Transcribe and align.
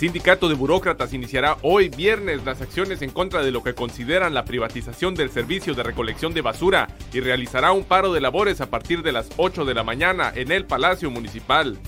Sindicato 0.00 0.48
de 0.48 0.54
burócratas 0.54 1.12
iniciará 1.12 1.58
hoy 1.60 1.90
viernes 1.90 2.42
las 2.46 2.62
acciones 2.62 3.02
en 3.02 3.10
contra 3.10 3.42
de 3.42 3.50
lo 3.50 3.62
que 3.62 3.74
consideran 3.74 4.32
la 4.32 4.46
privatización 4.46 5.14
del 5.14 5.28
servicio 5.28 5.74
de 5.74 5.82
recolección 5.82 6.32
de 6.32 6.40
basura 6.40 6.88
y 7.12 7.20
realizará 7.20 7.72
un 7.72 7.84
paro 7.84 8.10
de 8.10 8.22
labores 8.22 8.62
a 8.62 8.70
partir 8.70 9.02
de 9.02 9.12
las 9.12 9.28
8 9.36 9.66
de 9.66 9.74
la 9.74 9.84
mañana 9.84 10.32
en 10.34 10.52
el 10.52 10.64
Palacio 10.64 11.10
Municipal. 11.10 11.78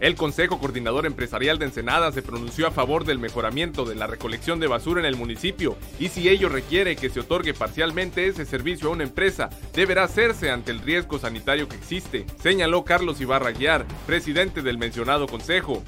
El 0.00 0.14
Consejo 0.14 0.60
Coordinador 0.60 1.06
Empresarial 1.06 1.58
de 1.58 1.64
Ensenada 1.64 2.12
se 2.12 2.22
pronunció 2.22 2.68
a 2.68 2.70
favor 2.70 3.04
del 3.04 3.18
mejoramiento 3.18 3.84
de 3.84 3.96
la 3.96 4.06
recolección 4.06 4.60
de 4.60 4.68
basura 4.68 5.00
en 5.00 5.06
el 5.06 5.16
municipio 5.16 5.76
y 5.98 6.08
si 6.08 6.28
ello 6.28 6.48
requiere 6.48 6.94
que 6.94 7.10
se 7.10 7.20
otorgue 7.20 7.52
parcialmente 7.52 8.28
ese 8.28 8.44
servicio 8.44 8.88
a 8.88 8.92
una 8.92 9.02
empresa, 9.02 9.50
deberá 9.74 10.04
hacerse 10.04 10.50
ante 10.50 10.70
el 10.70 10.80
riesgo 10.80 11.18
sanitario 11.18 11.68
que 11.68 11.76
existe, 11.76 12.26
señaló 12.40 12.84
Carlos 12.84 13.20
Ibarra 13.20 13.50
Guiar, 13.50 13.86
presidente 14.06 14.62
del 14.62 14.78
mencionado 14.78 15.26
consejo. 15.26 15.82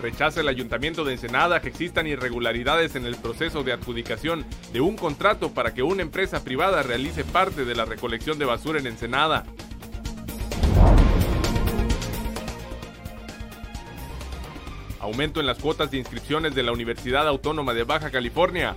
Rechaza 0.00 0.40
el 0.40 0.48
Ayuntamiento 0.48 1.04
de 1.04 1.12
Ensenada 1.12 1.60
que 1.60 1.68
existan 1.68 2.06
irregularidades 2.06 2.96
en 2.96 3.06
el 3.06 3.16
proceso 3.16 3.62
de 3.62 3.72
adjudicación 3.72 4.44
de 4.72 4.80
un 4.80 4.96
contrato 4.96 5.52
para 5.52 5.74
que 5.74 5.82
una 5.82 6.02
empresa 6.02 6.42
privada 6.42 6.82
realice 6.82 7.24
parte 7.24 7.64
de 7.64 7.74
la 7.74 7.84
recolección 7.84 8.38
de 8.38 8.46
basura 8.46 8.80
en 8.80 8.86
Ensenada. 8.86 9.44
Aumento 14.98 15.40
en 15.40 15.46
las 15.46 15.58
cuotas 15.58 15.90
de 15.90 15.98
inscripciones 15.98 16.54
de 16.54 16.62
la 16.62 16.72
Universidad 16.72 17.26
Autónoma 17.26 17.72
de 17.72 17.84
Baja 17.84 18.10
California. 18.10 18.76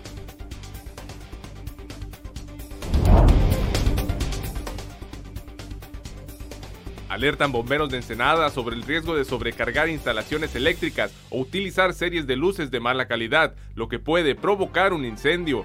Alertan 7.14 7.52
bomberos 7.52 7.92
de 7.92 7.97
Ensenada 7.97 8.50
sobre 8.50 8.75
el 8.75 8.81
riesgo 8.81 9.16
de 9.16 9.23
sobrecargar 9.23 9.88
instalaciones 9.88 10.56
eléctricas 10.56 11.14
o 11.30 11.42
utilizar 11.42 11.94
series 11.94 12.25
de 12.25 12.36
luces 12.36 12.72
de 12.72 12.80
mala 12.80 13.08
calidad, 13.08 13.53
lo 13.75 13.88
que 13.88 14.00
puede 14.00 14.33
provocar 14.33 14.94
un 14.94 15.06
incendio. 15.06 15.64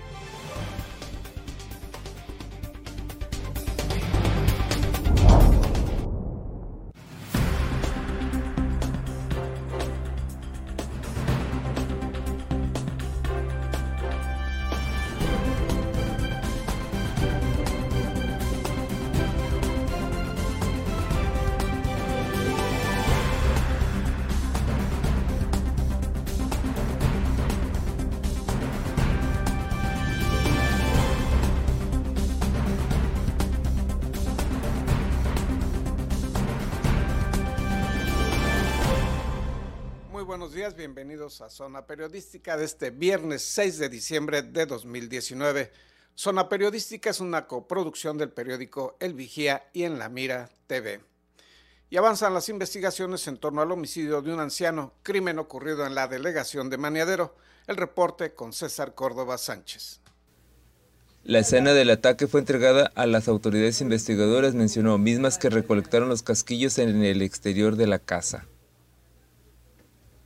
Buenos 40.39 40.55
días, 40.55 40.77
bienvenidos 40.77 41.41
a 41.41 41.51
Zona 41.51 41.85
Periodística 41.85 42.57
de 42.57 42.65
este 42.65 42.91
viernes 42.91 43.43
6 43.43 43.79
de 43.79 43.89
diciembre 43.89 44.43
de 44.43 44.67
2019. 44.67 45.73
Zona 46.15 46.49
Periodística 46.49 47.11
es 47.11 47.19
una 47.19 47.49
coproducción 47.49 48.17
del 48.17 48.31
periódico 48.31 48.97
El 49.01 49.15
Vigía 49.15 49.65
y 49.73 49.83
en 49.83 49.99
La 49.99 50.09
Mira 50.09 50.49
TV. 50.69 51.01
Y 51.91 51.97
avanzan 51.97 52.35
las 52.35 52.49
investigaciones 52.51 53.27
en 53.27 53.39
torno 53.39 53.63
al 53.63 53.73
homicidio 53.73 54.23
de 54.23 54.33
un 54.33 54.39
anciano, 54.39 54.93
crimen 55.03 55.41
ocurrido 55.41 55.85
en 55.85 55.97
la 55.97 56.07
delegación 56.07 56.71
de 56.71 56.79
Maniadero. 56.79 57.35
El 57.67 57.77
reporte 57.77 58.33
con 58.33 58.53
César 58.53 58.95
Córdoba 58.95 59.39
Sánchez. 59.39 60.01
La 61.25 61.41
escena 61.41 61.73
del 61.73 61.91
ataque 61.91 62.29
fue 62.29 62.39
entregada 62.39 62.93
a 62.95 63.07
las 63.07 63.27
autoridades 63.27 63.81
investigadoras, 63.81 64.55
mencionó, 64.55 64.99
mismas 64.99 65.37
que 65.37 65.51
recolectaron 65.51 66.09
los 66.09 66.23
casquillos 66.23 66.79
en 66.79 67.03
el 67.03 67.23
exterior 67.23 67.75
de 67.75 67.89
la 67.89 67.99
casa. 67.99 68.47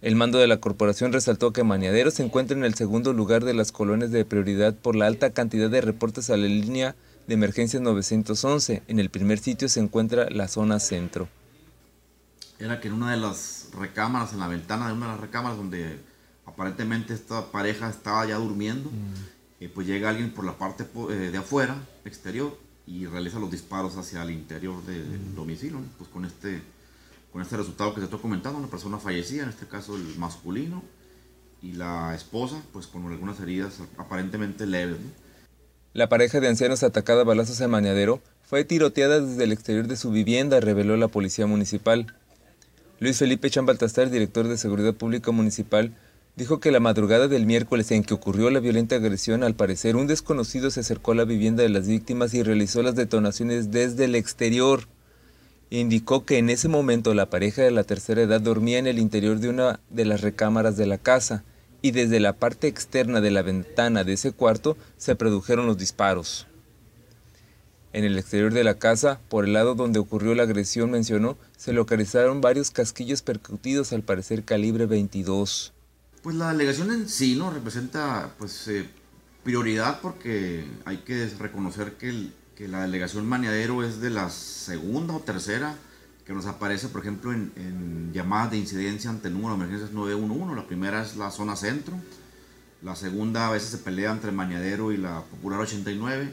El 0.02 0.16
mando 0.16 0.38
de 0.38 0.48
la 0.48 0.56
corporación 0.56 1.12
resaltó 1.12 1.52
que 1.52 1.62
Maniadero 1.62 2.10
se 2.10 2.24
encuentra 2.24 2.56
en 2.56 2.64
el 2.64 2.74
segundo 2.74 3.12
lugar 3.12 3.44
de 3.44 3.54
las 3.54 3.70
colonias 3.70 4.10
de 4.10 4.24
prioridad 4.24 4.74
por 4.74 4.96
la 4.96 5.06
alta 5.06 5.30
cantidad 5.30 5.70
de 5.70 5.80
reportes 5.80 6.28
a 6.28 6.36
la 6.36 6.48
línea 6.48 6.96
de 7.28 7.34
emergencias 7.34 7.80
911. 7.82 8.82
En 8.88 8.98
el 8.98 9.10
primer 9.10 9.38
sitio 9.38 9.68
se 9.68 9.78
encuentra 9.78 10.28
la 10.28 10.48
zona 10.48 10.80
centro. 10.80 11.28
Era 12.58 12.80
que 12.80 12.88
en 12.88 12.94
una 12.94 13.12
de 13.12 13.16
las 13.16 13.68
recámaras, 13.78 14.32
en 14.32 14.40
la 14.40 14.48
ventana 14.48 14.88
de 14.88 14.94
una 14.94 15.06
de 15.06 15.12
las 15.12 15.20
recámaras 15.20 15.56
donde 15.56 16.00
aparentemente 16.46 17.14
esta 17.14 17.52
pareja 17.52 17.88
estaba 17.88 18.26
ya 18.26 18.38
durmiendo, 18.38 18.90
mm. 18.90 19.60
eh, 19.60 19.70
pues 19.72 19.86
llega 19.86 20.10
alguien 20.10 20.34
por 20.34 20.44
la 20.44 20.58
parte 20.58 20.84
eh, 21.10 21.12
de 21.30 21.38
afuera, 21.38 21.76
exterior, 22.04 22.58
y 22.88 23.06
realiza 23.06 23.38
los 23.38 23.52
disparos 23.52 23.96
hacia 23.96 24.24
el 24.24 24.30
interior 24.30 24.84
del 24.84 25.20
mm. 25.20 25.36
domicilio, 25.36 25.78
pues 25.96 26.10
con 26.10 26.24
este 26.24 26.60
con 27.32 27.40
este 27.40 27.56
resultado 27.56 27.94
que 27.94 28.00
se 28.00 28.04
está 28.04 28.18
comentando, 28.18 28.58
una 28.58 28.68
persona 28.68 28.98
fallecida, 28.98 29.44
en 29.44 29.48
este 29.48 29.66
caso 29.66 29.96
el 29.96 30.16
masculino, 30.18 30.82
y 31.62 31.72
la 31.72 32.14
esposa, 32.14 32.60
pues 32.72 32.86
con 32.86 33.06
algunas 33.06 33.40
heridas 33.40 33.78
aparentemente 33.96 34.66
leves. 34.66 34.98
La 35.94 36.08
pareja 36.08 36.40
de 36.40 36.48
ancianos 36.48 36.82
atacada 36.82 37.22
a 37.22 37.24
balazos 37.24 37.60
en 37.60 37.70
Mañadero 37.70 38.20
fue 38.42 38.64
tiroteada 38.64 39.20
desde 39.20 39.44
el 39.44 39.52
exterior 39.52 39.86
de 39.86 39.96
su 39.96 40.10
vivienda, 40.10 40.60
reveló 40.60 40.96
la 40.96 41.08
policía 41.08 41.46
municipal. 41.46 42.14
Luis 42.98 43.18
Felipe 43.18 43.48
Chambaltastar, 43.48 44.10
director 44.10 44.48
de 44.48 44.58
Seguridad 44.58 44.94
Pública 44.94 45.30
Municipal, 45.30 45.94
dijo 46.36 46.60
que 46.60 46.72
la 46.72 46.80
madrugada 46.80 47.28
del 47.28 47.46
miércoles 47.46 47.90
en 47.92 48.04
que 48.04 48.14
ocurrió 48.14 48.50
la 48.50 48.60
violenta 48.60 48.96
agresión, 48.96 49.42
al 49.42 49.54
parecer 49.54 49.96
un 49.96 50.06
desconocido 50.06 50.70
se 50.70 50.80
acercó 50.80 51.12
a 51.12 51.16
la 51.16 51.24
vivienda 51.24 51.62
de 51.62 51.68
las 51.68 51.86
víctimas 51.86 52.34
y 52.34 52.42
realizó 52.42 52.82
las 52.82 52.94
detonaciones 52.94 53.70
desde 53.70 54.04
el 54.04 54.14
exterior 54.14 54.88
indicó 55.80 56.26
que 56.26 56.38
en 56.38 56.50
ese 56.50 56.68
momento 56.68 57.14
la 57.14 57.30
pareja 57.30 57.62
de 57.62 57.70
la 57.70 57.84
tercera 57.84 58.22
edad 58.22 58.40
dormía 58.40 58.78
en 58.78 58.86
el 58.86 58.98
interior 58.98 59.38
de 59.38 59.48
una 59.48 59.80
de 59.88 60.04
las 60.04 60.20
recámaras 60.20 60.76
de 60.76 60.86
la 60.86 60.98
casa 60.98 61.44
y 61.80 61.92
desde 61.92 62.20
la 62.20 62.34
parte 62.34 62.68
externa 62.68 63.20
de 63.20 63.30
la 63.30 63.42
ventana 63.42 64.04
de 64.04 64.12
ese 64.12 64.32
cuarto 64.32 64.76
se 64.98 65.16
produjeron 65.16 65.66
los 65.66 65.78
disparos. 65.78 66.46
En 67.94 68.04
el 68.04 68.18
exterior 68.18 68.52
de 68.52 68.64
la 68.64 68.78
casa, 68.78 69.20
por 69.28 69.44
el 69.46 69.54
lado 69.54 69.74
donde 69.74 69.98
ocurrió 69.98 70.34
la 70.34 70.44
agresión, 70.44 70.90
mencionó, 70.90 71.36
se 71.56 71.72
localizaron 71.72 72.40
varios 72.40 72.70
casquillos 72.70 73.22
percutidos 73.22 73.92
al 73.92 74.02
parecer 74.02 74.44
calibre 74.44 74.86
22. 74.86 75.72
Pues 76.22 76.36
la 76.36 76.52
delegación 76.52 76.90
en 76.92 77.08
sí 77.08 77.34
no 77.34 77.50
representa 77.50 78.34
pues 78.38 78.68
eh, 78.68 78.86
prioridad 79.42 80.00
porque 80.00 80.66
hay 80.84 80.98
que 80.98 81.28
reconocer 81.38 81.94
que 81.94 82.10
el, 82.10 82.32
que 82.62 82.68
la 82.68 82.82
delegación 82.82 83.28
Maniadero 83.28 83.82
es 83.82 84.00
de 84.00 84.08
la 84.08 84.30
segunda 84.30 85.14
o 85.14 85.18
tercera 85.18 85.74
que 86.24 86.32
nos 86.32 86.46
aparece, 86.46 86.86
por 86.86 87.00
ejemplo, 87.00 87.32
en, 87.32 88.12
llamadas 88.12 88.52
de 88.52 88.58
incidencia 88.58 89.10
ante 89.10 89.26
el 89.26 89.34
número 89.34 89.56
de 89.56 89.64
emergencias 89.64 89.90
911. 89.90 90.54
La 90.54 90.68
primera 90.68 91.02
es 91.02 91.16
la 91.16 91.32
zona 91.32 91.56
centro, 91.56 91.96
la 92.80 92.94
segunda 92.94 93.48
a 93.48 93.50
veces 93.50 93.70
se 93.70 93.78
pelea 93.78 94.12
entre 94.12 94.30
Maniadero 94.30 94.92
y 94.92 94.96
la 94.96 95.22
Popular 95.22 95.58
89. 95.58 96.32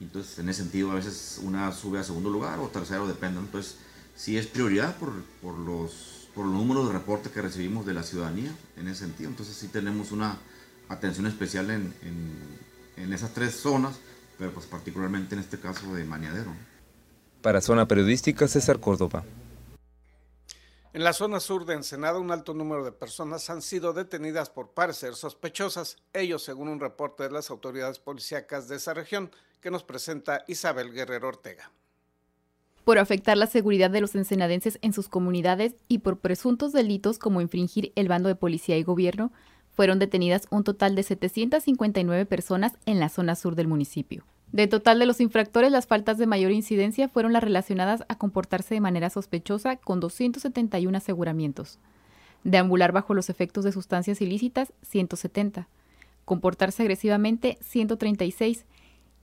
Entonces, 0.00 0.38
en 0.38 0.48
ese 0.48 0.62
sentido, 0.62 0.90
a 0.90 0.94
veces 0.94 1.38
una 1.42 1.70
sube 1.72 1.98
a 1.98 2.02
segundo 2.02 2.30
lugar 2.30 2.60
o 2.60 2.68
tercero, 2.68 3.06
depende. 3.06 3.38
Entonces, 3.38 3.76
sí 4.16 4.38
es 4.38 4.46
prioridad 4.46 4.96
por, 4.96 5.12
por 5.42 5.58
los, 5.58 6.30
por 6.34 6.46
los 6.46 6.54
números 6.54 6.86
de 6.86 6.94
reportes 6.94 7.30
que 7.30 7.42
recibimos 7.42 7.84
de 7.84 7.92
la 7.92 8.04
ciudadanía 8.04 8.54
en 8.78 8.88
ese 8.88 9.00
sentido. 9.00 9.28
Entonces, 9.28 9.54
sí 9.54 9.68
tenemos 9.68 10.12
una 10.12 10.38
atención 10.88 11.26
especial 11.26 11.70
en, 11.70 11.92
en, 12.00 13.04
en 13.04 13.12
esas 13.12 13.34
tres 13.34 13.54
zonas 13.54 13.96
pero 14.38 14.52
pues 14.52 14.66
particularmente 14.66 15.34
en 15.34 15.40
este 15.40 15.58
caso 15.58 15.92
de 15.94 16.04
Maniadero. 16.04 16.54
Para 17.42 17.60
Zona 17.60 17.86
Periodística, 17.86 18.48
César 18.48 18.80
Córdoba. 18.80 19.24
En 20.94 21.04
la 21.04 21.12
zona 21.12 21.38
sur 21.38 21.66
de 21.66 21.74
Ensenada, 21.74 22.18
un 22.18 22.30
alto 22.30 22.54
número 22.54 22.82
de 22.82 22.92
personas 22.92 23.50
han 23.50 23.62
sido 23.62 23.92
detenidas 23.92 24.48
por 24.48 24.70
parecer 24.70 25.14
sospechosas, 25.14 25.98
ellos 26.12 26.42
según 26.42 26.68
un 26.68 26.80
reporte 26.80 27.24
de 27.24 27.30
las 27.30 27.50
autoridades 27.50 27.98
policíacas 27.98 28.68
de 28.68 28.76
esa 28.76 28.94
región 28.94 29.30
que 29.60 29.70
nos 29.70 29.84
presenta 29.84 30.44
Isabel 30.48 30.92
Guerrero 30.92 31.28
Ortega. 31.28 31.70
Por 32.84 32.98
afectar 32.98 33.36
la 33.36 33.46
seguridad 33.46 33.90
de 33.90 34.00
los 34.00 34.14
ensenadenses 34.14 34.78
en 34.80 34.94
sus 34.94 35.08
comunidades 35.08 35.74
y 35.88 35.98
por 35.98 36.20
presuntos 36.20 36.72
delitos 36.72 37.18
como 37.18 37.42
infringir 37.42 37.92
el 37.94 38.08
bando 38.08 38.30
de 38.30 38.34
policía 38.34 38.78
y 38.78 38.82
gobierno, 38.82 39.30
fueron 39.78 40.00
detenidas 40.00 40.48
un 40.50 40.64
total 40.64 40.96
de 40.96 41.04
759 41.04 42.26
personas 42.26 42.72
en 42.84 42.98
la 42.98 43.08
zona 43.08 43.36
sur 43.36 43.54
del 43.54 43.68
municipio. 43.68 44.24
De 44.50 44.66
total 44.66 44.98
de 44.98 45.06
los 45.06 45.20
infractores, 45.20 45.70
las 45.70 45.86
faltas 45.86 46.18
de 46.18 46.26
mayor 46.26 46.50
incidencia 46.50 47.08
fueron 47.08 47.32
las 47.32 47.44
relacionadas 47.44 48.02
a 48.08 48.18
comportarse 48.18 48.74
de 48.74 48.80
manera 48.80 49.08
sospechosa 49.08 49.76
con 49.76 50.00
271 50.00 50.98
aseguramientos. 50.98 51.78
deambular 52.42 52.90
bajo 52.90 53.14
los 53.14 53.30
efectos 53.30 53.62
de 53.62 53.70
sustancias 53.70 54.20
ilícitas 54.20 54.72
170, 54.82 55.68
comportarse 56.24 56.82
agresivamente 56.82 57.56
136 57.60 58.64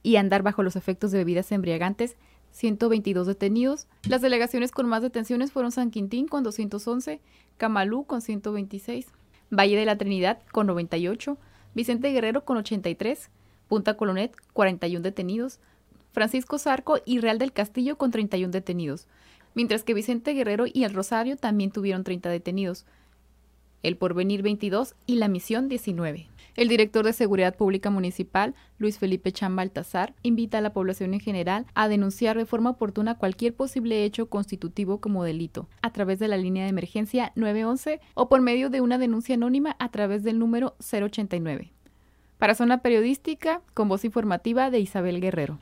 y 0.03 0.15
andar 0.15 0.41
bajo 0.41 0.63
los 0.63 0.77
efectos 0.77 1.11
de 1.11 1.17
bebidas 1.17 1.51
embriagantes 1.51 2.15
122 2.51 3.27
detenidos. 3.27 3.87
Las 4.07 4.21
delegaciones 4.21 4.71
con 4.71 4.87
más 4.87 5.01
detenciones 5.01 5.51
fueron 5.51 5.73
San 5.73 5.91
Quintín 5.91 6.29
con 6.29 6.43
211, 6.43 7.19
Camalú 7.57 8.05
con 8.05 8.21
126, 8.21 9.07
Valle 9.51 9.77
de 9.77 9.85
la 9.85 9.97
Trinidad 9.97 10.39
con 10.51 10.67
98, 10.67 11.37
Vicente 11.73 12.11
Guerrero 12.11 12.45
con 12.45 12.57
83, 12.57 13.29
Punta 13.67 13.95
Colonet 13.97 14.35
41 14.53 15.01
detenidos, 15.01 15.59
Francisco 16.11 16.57
Zarco 16.57 16.99
y 17.05 17.19
Real 17.19 17.37
del 17.37 17.51
Castillo 17.51 17.97
con 17.97 18.11
31 18.11 18.51
detenidos, 18.51 19.07
mientras 19.53 19.83
que 19.83 19.93
Vicente 19.93 20.33
Guerrero 20.33 20.65
y 20.71 20.83
El 20.83 20.93
Rosario 20.93 21.37
también 21.37 21.71
tuvieron 21.71 22.03
30 22.03 22.29
detenidos, 22.29 22.85
El 23.83 23.97
Porvenir 23.97 24.41
22 24.41 24.95
y 25.05 25.15
La 25.15 25.27
Misión 25.27 25.67
19. 25.67 26.27
El 26.55 26.69
director 26.69 27.03
de 27.03 27.11
Seguridad 27.11 27.57
Pública 27.57 27.89
Municipal, 27.89 28.55
Luis 28.77 28.97
Felipe 28.97 29.33
Chan 29.33 29.57
Baltazar, 29.57 30.15
invita 30.23 30.59
a 30.59 30.61
la 30.61 30.71
población 30.71 31.13
en 31.13 31.19
general 31.19 31.65
a 31.75 31.89
denunciar 31.89 32.37
de 32.37 32.45
forma 32.45 32.69
oportuna 32.69 33.17
cualquier 33.17 33.53
posible 33.53 34.05
hecho 34.05 34.29
constitutivo 34.29 35.01
como 35.01 35.25
delito 35.25 35.67
a 35.81 35.91
través 35.91 36.17
de 36.17 36.29
la 36.29 36.37
línea 36.37 36.63
de 36.63 36.69
emergencia 36.69 37.33
911 37.35 37.99
o 38.13 38.29
por 38.29 38.39
medio 38.39 38.69
de 38.69 38.79
una 38.79 38.97
denuncia 38.97 39.35
anónima 39.35 39.75
a 39.79 39.91
través 39.91 40.23
del 40.23 40.39
número 40.39 40.77
089. 40.79 41.73
Para 42.37 42.55
Zona 42.55 42.81
Periodística, 42.81 43.61
con 43.73 43.89
voz 43.89 44.05
informativa 44.05 44.71
de 44.71 44.79
Isabel 44.79 45.19
Guerrero. 45.19 45.59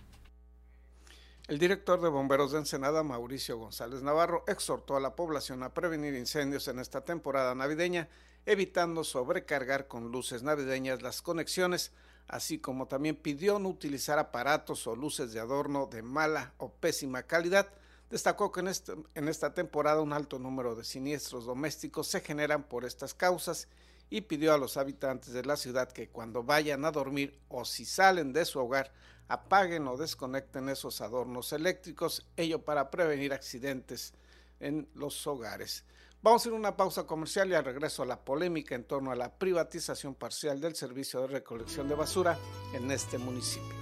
El 1.48 1.58
director 1.58 2.02
de 2.02 2.10
Bomberos 2.10 2.52
de 2.52 2.60
Ensenada, 2.60 3.02
Mauricio 3.02 3.58
González 3.58 4.04
Navarro, 4.04 4.44
exhortó 4.48 4.96
a 4.96 5.00
la 5.00 5.16
población 5.16 5.64
a 5.64 5.74
prevenir 5.74 6.14
incendios 6.14 6.68
en 6.68 6.78
esta 6.78 7.02
temporada 7.02 7.56
navideña 7.56 8.08
evitando 8.46 9.04
sobrecargar 9.04 9.88
con 9.88 10.12
luces 10.12 10.44
navideñas 10.44 11.02
las 11.02 11.22
conexiones, 11.22 11.92
así 12.28 12.60
como 12.60 12.88
también 12.88 13.16
pidió 13.16 13.60
no 13.60 13.70
utilizar 13.70 14.20
aparatos 14.20 14.88
o 14.88 14.96
luces 14.96 15.34
de 15.34 15.40
adorno 15.40 15.88
de 15.88 16.02
mala 16.02 16.54
o 16.58 16.72
pésima 16.72 17.24
calidad. 17.24 17.70
Destacó 18.10 18.52
que 18.52 18.60
en, 18.60 18.68
este, 18.68 18.94
en 19.16 19.28
esta 19.28 19.54
temporada 19.54 20.02
un 20.02 20.14
alto 20.14 20.40
número 20.40 20.76
de 20.76 20.84
siniestros 20.84 21.46
domésticos 21.46 22.08
se 22.08 22.22
generan 22.22 22.64
por 22.64 22.86
estas 22.86 23.14
causas 23.14 23.68
y 24.10 24.22
pidió 24.22 24.54
a 24.54 24.58
los 24.58 24.78
habitantes 24.78 25.34
de 25.34 25.44
la 25.44 25.58
ciudad 25.58 25.92
que 25.92 26.10
cuando 26.10 26.44
vayan 26.44 26.86
a 26.86 26.92
dormir 26.92 27.40
o 27.50 27.66
si 27.66 27.86
salen 27.86 28.34
de 28.34 28.46
su 28.46 28.60
hogar 28.60 28.92
apaguen 29.28 29.88
o 29.88 29.98
desconecten 29.98 30.70
esos 30.70 31.02
adornos 31.02 31.54
eléctricos, 31.54 32.28
ello 32.38 32.64
para 32.64 32.92
prevenir 32.92 33.34
accidentes 33.34 34.14
en 34.60 34.88
los 34.94 35.26
hogares. 35.26 35.86
Vamos 36.24 36.46
a 36.46 36.48
ir 36.48 36.54
a 36.54 36.58
una 36.58 36.78
pausa 36.78 37.06
comercial 37.06 37.50
y 37.50 37.54
al 37.54 37.66
regreso 37.66 38.02
a 38.02 38.06
la 38.06 38.24
polémica 38.24 38.76
en 38.76 38.86
torno 38.86 39.12
a 39.12 39.16
la 39.16 39.38
privatización 39.38 40.16
parcial 40.16 40.62
del 40.62 40.74
servicio 40.74 41.20
de 41.20 41.28
recolección 41.28 41.90
de 41.90 41.96
basura 41.96 42.40
en 42.74 42.90
este 42.92 43.18
municipio. 43.18 43.76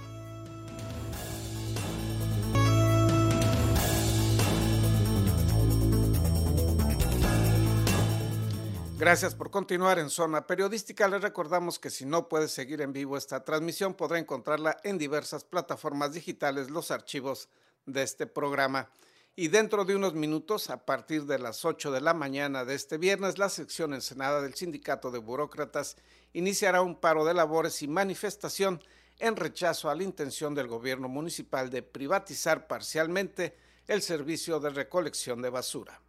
Gracias 8.98 9.36
por 9.36 9.52
continuar 9.52 10.00
en 10.00 10.10
Zona 10.10 10.44
Periodística. 10.44 11.06
Les 11.06 11.22
recordamos 11.22 11.78
que 11.78 11.90
si 11.90 12.04
no 12.04 12.28
puede 12.28 12.48
seguir 12.48 12.80
en 12.80 12.92
vivo 12.92 13.16
esta 13.16 13.44
transmisión, 13.44 13.94
podrá 13.94 14.18
encontrarla 14.18 14.78
en 14.82 14.98
diversas 14.98 15.44
plataformas 15.44 16.12
digitales, 16.12 16.70
los 16.70 16.90
archivos 16.90 17.48
de 17.86 18.02
este 18.02 18.26
programa. 18.26 18.90
Y 19.34 19.48
dentro 19.48 19.86
de 19.86 19.96
unos 19.96 20.12
minutos, 20.12 20.68
a 20.68 20.84
partir 20.84 21.24
de 21.24 21.38
las 21.38 21.64
8 21.64 21.90
de 21.90 22.02
la 22.02 22.12
mañana 22.12 22.66
de 22.66 22.74
este 22.74 22.98
viernes, 22.98 23.38
la 23.38 23.48
sección 23.48 23.94
ensenada 23.94 24.42
del 24.42 24.52
Sindicato 24.52 25.10
de 25.10 25.20
Burócratas 25.20 25.96
iniciará 26.34 26.82
un 26.82 27.00
paro 27.00 27.24
de 27.24 27.32
labores 27.32 27.80
y 27.80 27.88
manifestación 27.88 28.82
en 29.18 29.36
rechazo 29.36 29.88
a 29.88 29.94
la 29.94 30.02
intención 30.02 30.54
del 30.54 30.66
gobierno 30.66 31.08
municipal 31.08 31.70
de 31.70 31.82
privatizar 31.82 32.66
parcialmente 32.66 33.56
el 33.88 34.02
servicio 34.02 34.60
de 34.60 34.68
recolección 34.68 35.40
de 35.40 35.48
basura. 35.48 36.02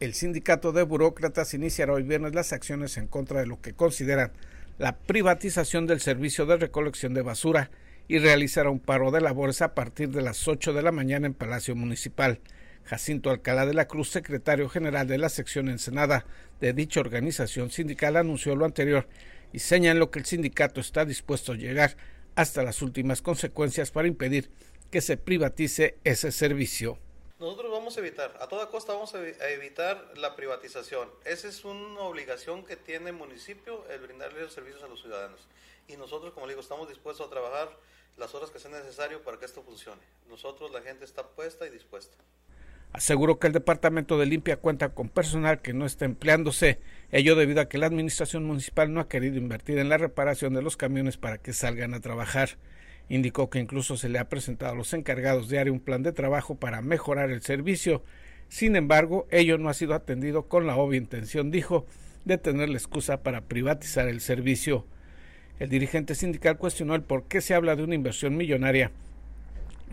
El 0.00 0.14
sindicato 0.14 0.72
de 0.72 0.82
burócratas 0.82 1.54
iniciará 1.54 1.92
hoy 1.92 2.02
viernes 2.02 2.34
las 2.34 2.52
acciones 2.52 2.96
en 2.96 3.06
contra 3.06 3.38
de 3.38 3.46
lo 3.46 3.60
que 3.60 3.74
consideran 3.74 4.32
la 4.76 4.98
privatización 4.98 5.86
del 5.86 6.00
servicio 6.00 6.46
de 6.46 6.56
recolección 6.56 7.14
de 7.14 7.22
basura 7.22 7.70
y 8.08 8.18
realizará 8.18 8.70
un 8.70 8.80
paro 8.80 9.10
de 9.10 9.20
labores 9.20 9.62
a 9.62 9.74
partir 9.74 10.10
de 10.10 10.22
las 10.22 10.48
8 10.48 10.72
de 10.72 10.82
la 10.82 10.92
mañana 10.92 11.26
en 11.26 11.34
Palacio 11.34 11.74
Municipal. 11.74 12.40
Jacinto 12.84 13.30
Alcalá 13.30 13.66
de 13.66 13.74
la 13.74 13.86
Cruz, 13.86 14.10
secretario 14.10 14.68
general 14.68 15.06
de 15.06 15.18
la 15.18 15.28
sección 15.28 15.68
Ensenada 15.68 16.26
de 16.60 16.72
dicha 16.72 17.00
organización 17.00 17.70
sindical, 17.70 18.16
anunció 18.16 18.56
lo 18.56 18.64
anterior 18.64 19.08
y 19.52 19.60
señaló 19.60 20.10
que 20.10 20.18
el 20.18 20.24
sindicato 20.24 20.80
está 20.80 21.04
dispuesto 21.04 21.52
a 21.52 21.56
llegar 21.56 21.96
hasta 22.34 22.62
las 22.62 22.82
últimas 22.82 23.22
consecuencias 23.22 23.90
para 23.90 24.08
impedir 24.08 24.50
que 24.90 25.00
se 25.00 25.16
privatice 25.16 25.96
ese 26.04 26.32
servicio. 26.32 26.98
Nosotros 27.38 27.72
vamos 27.72 27.96
a 27.96 28.00
evitar, 28.00 28.36
a 28.40 28.46
toda 28.46 28.68
costa 28.68 28.92
vamos 28.92 29.14
a 29.14 29.50
evitar 29.50 30.12
la 30.16 30.36
privatización. 30.36 31.08
Esa 31.24 31.48
es 31.48 31.64
una 31.64 32.00
obligación 32.00 32.64
que 32.64 32.76
tiene 32.76 33.10
el 33.10 33.16
municipio, 33.16 33.84
el 33.90 34.00
brindarle 34.00 34.42
los 34.42 34.52
servicios 34.52 34.82
a 34.82 34.86
los 34.86 35.00
ciudadanos. 35.00 35.40
Y 35.92 35.96
nosotros, 35.96 36.32
como 36.32 36.46
le 36.46 36.52
digo, 36.52 36.62
estamos 36.62 36.88
dispuestos 36.88 37.26
a 37.26 37.30
trabajar 37.30 37.68
las 38.16 38.34
horas 38.34 38.50
que 38.50 38.58
sea 38.58 38.70
necesario 38.70 39.22
para 39.22 39.38
que 39.38 39.44
esto 39.44 39.62
funcione. 39.62 40.00
Nosotros, 40.28 40.72
la 40.72 40.80
gente 40.80 41.04
está 41.04 41.28
puesta 41.28 41.66
y 41.66 41.70
dispuesta. 41.70 42.16
Aseguró 42.92 43.38
que 43.38 43.46
el 43.46 43.52
Departamento 43.52 44.18
de 44.18 44.26
Limpia 44.26 44.58
cuenta 44.58 44.94
con 44.94 45.08
personal 45.08 45.60
que 45.60 45.72
no 45.72 45.86
está 45.86 46.04
empleándose, 46.04 46.78
ello 47.10 47.36
debido 47.36 47.60
a 47.60 47.68
que 47.68 47.78
la 47.78 47.86
Administración 47.86 48.44
Municipal 48.44 48.92
no 48.92 49.00
ha 49.00 49.08
querido 49.08 49.36
invertir 49.36 49.78
en 49.78 49.88
la 49.88 49.98
reparación 49.98 50.52
de 50.54 50.62
los 50.62 50.76
camiones 50.76 51.16
para 51.16 51.38
que 51.38 51.52
salgan 51.52 51.94
a 51.94 52.00
trabajar. 52.00 52.58
Indicó 53.08 53.50
que 53.50 53.58
incluso 53.58 53.96
se 53.96 54.08
le 54.08 54.18
ha 54.18 54.28
presentado 54.28 54.72
a 54.72 54.76
los 54.76 54.92
encargados 54.94 55.48
de 55.48 55.58
área 55.58 55.72
un 55.72 55.80
plan 55.80 56.02
de 56.02 56.12
trabajo 56.12 56.54
para 56.54 56.82
mejorar 56.82 57.30
el 57.30 57.42
servicio. 57.42 58.02
Sin 58.48 58.76
embargo, 58.76 59.26
ello 59.30 59.58
no 59.58 59.68
ha 59.68 59.74
sido 59.74 59.94
atendido 59.94 60.48
con 60.48 60.66
la 60.66 60.76
obvia 60.76 60.98
intención, 60.98 61.50
dijo, 61.50 61.86
de 62.24 62.38
tener 62.38 62.68
la 62.68 62.78
excusa 62.78 63.22
para 63.22 63.42
privatizar 63.42 64.08
el 64.08 64.20
servicio. 64.20 64.86
El 65.58 65.68
dirigente 65.68 66.14
sindical 66.14 66.58
cuestionó 66.58 66.94
el 66.94 67.02
por 67.02 67.24
qué 67.24 67.40
se 67.40 67.54
habla 67.54 67.76
de 67.76 67.84
una 67.84 67.94
inversión 67.94 68.36
millonaria 68.36 68.90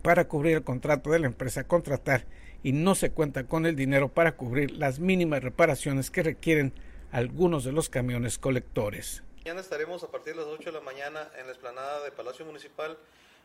para 0.01 0.27
cubrir 0.27 0.57
el 0.57 0.63
contrato 0.63 1.11
de 1.11 1.19
la 1.19 1.27
empresa 1.27 1.61
a 1.61 1.67
contratar 1.67 2.25
y 2.63 2.71
no 2.71 2.95
se 2.95 3.11
cuenta 3.11 3.45
con 3.45 3.65
el 3.65 3.75
dinero 3.75 4.09
para 4.09 4.35
cubrir 4.35 4.71
las 4.71 4.99
mínimas 4.99 5.43
reparaciones 5.43 6.11
que 6.11 6.23
requieren 6.23 6.73
algunos 7.11 7.63
de 7.63 7.71
los 7.71 7.89
camiones 7.89 8.37
colectores. 8.37 9.23
Mañana 9.43 9.61
estaremos 9.61 10.03
a 10.03 10.11
partir 10.11 10.35
de 10.35 10.41
las 10.41 10.49
8 10.49 10.71
de 10.71 10.71
la 10.71 10.81
mañana 10.83 11.29
en 11.37 11.45
la 11.45 11.51
explanada 11.51 12.03
de 12.03 12.11
Palacio 12.11 12.45
Municipal 12.45 12.97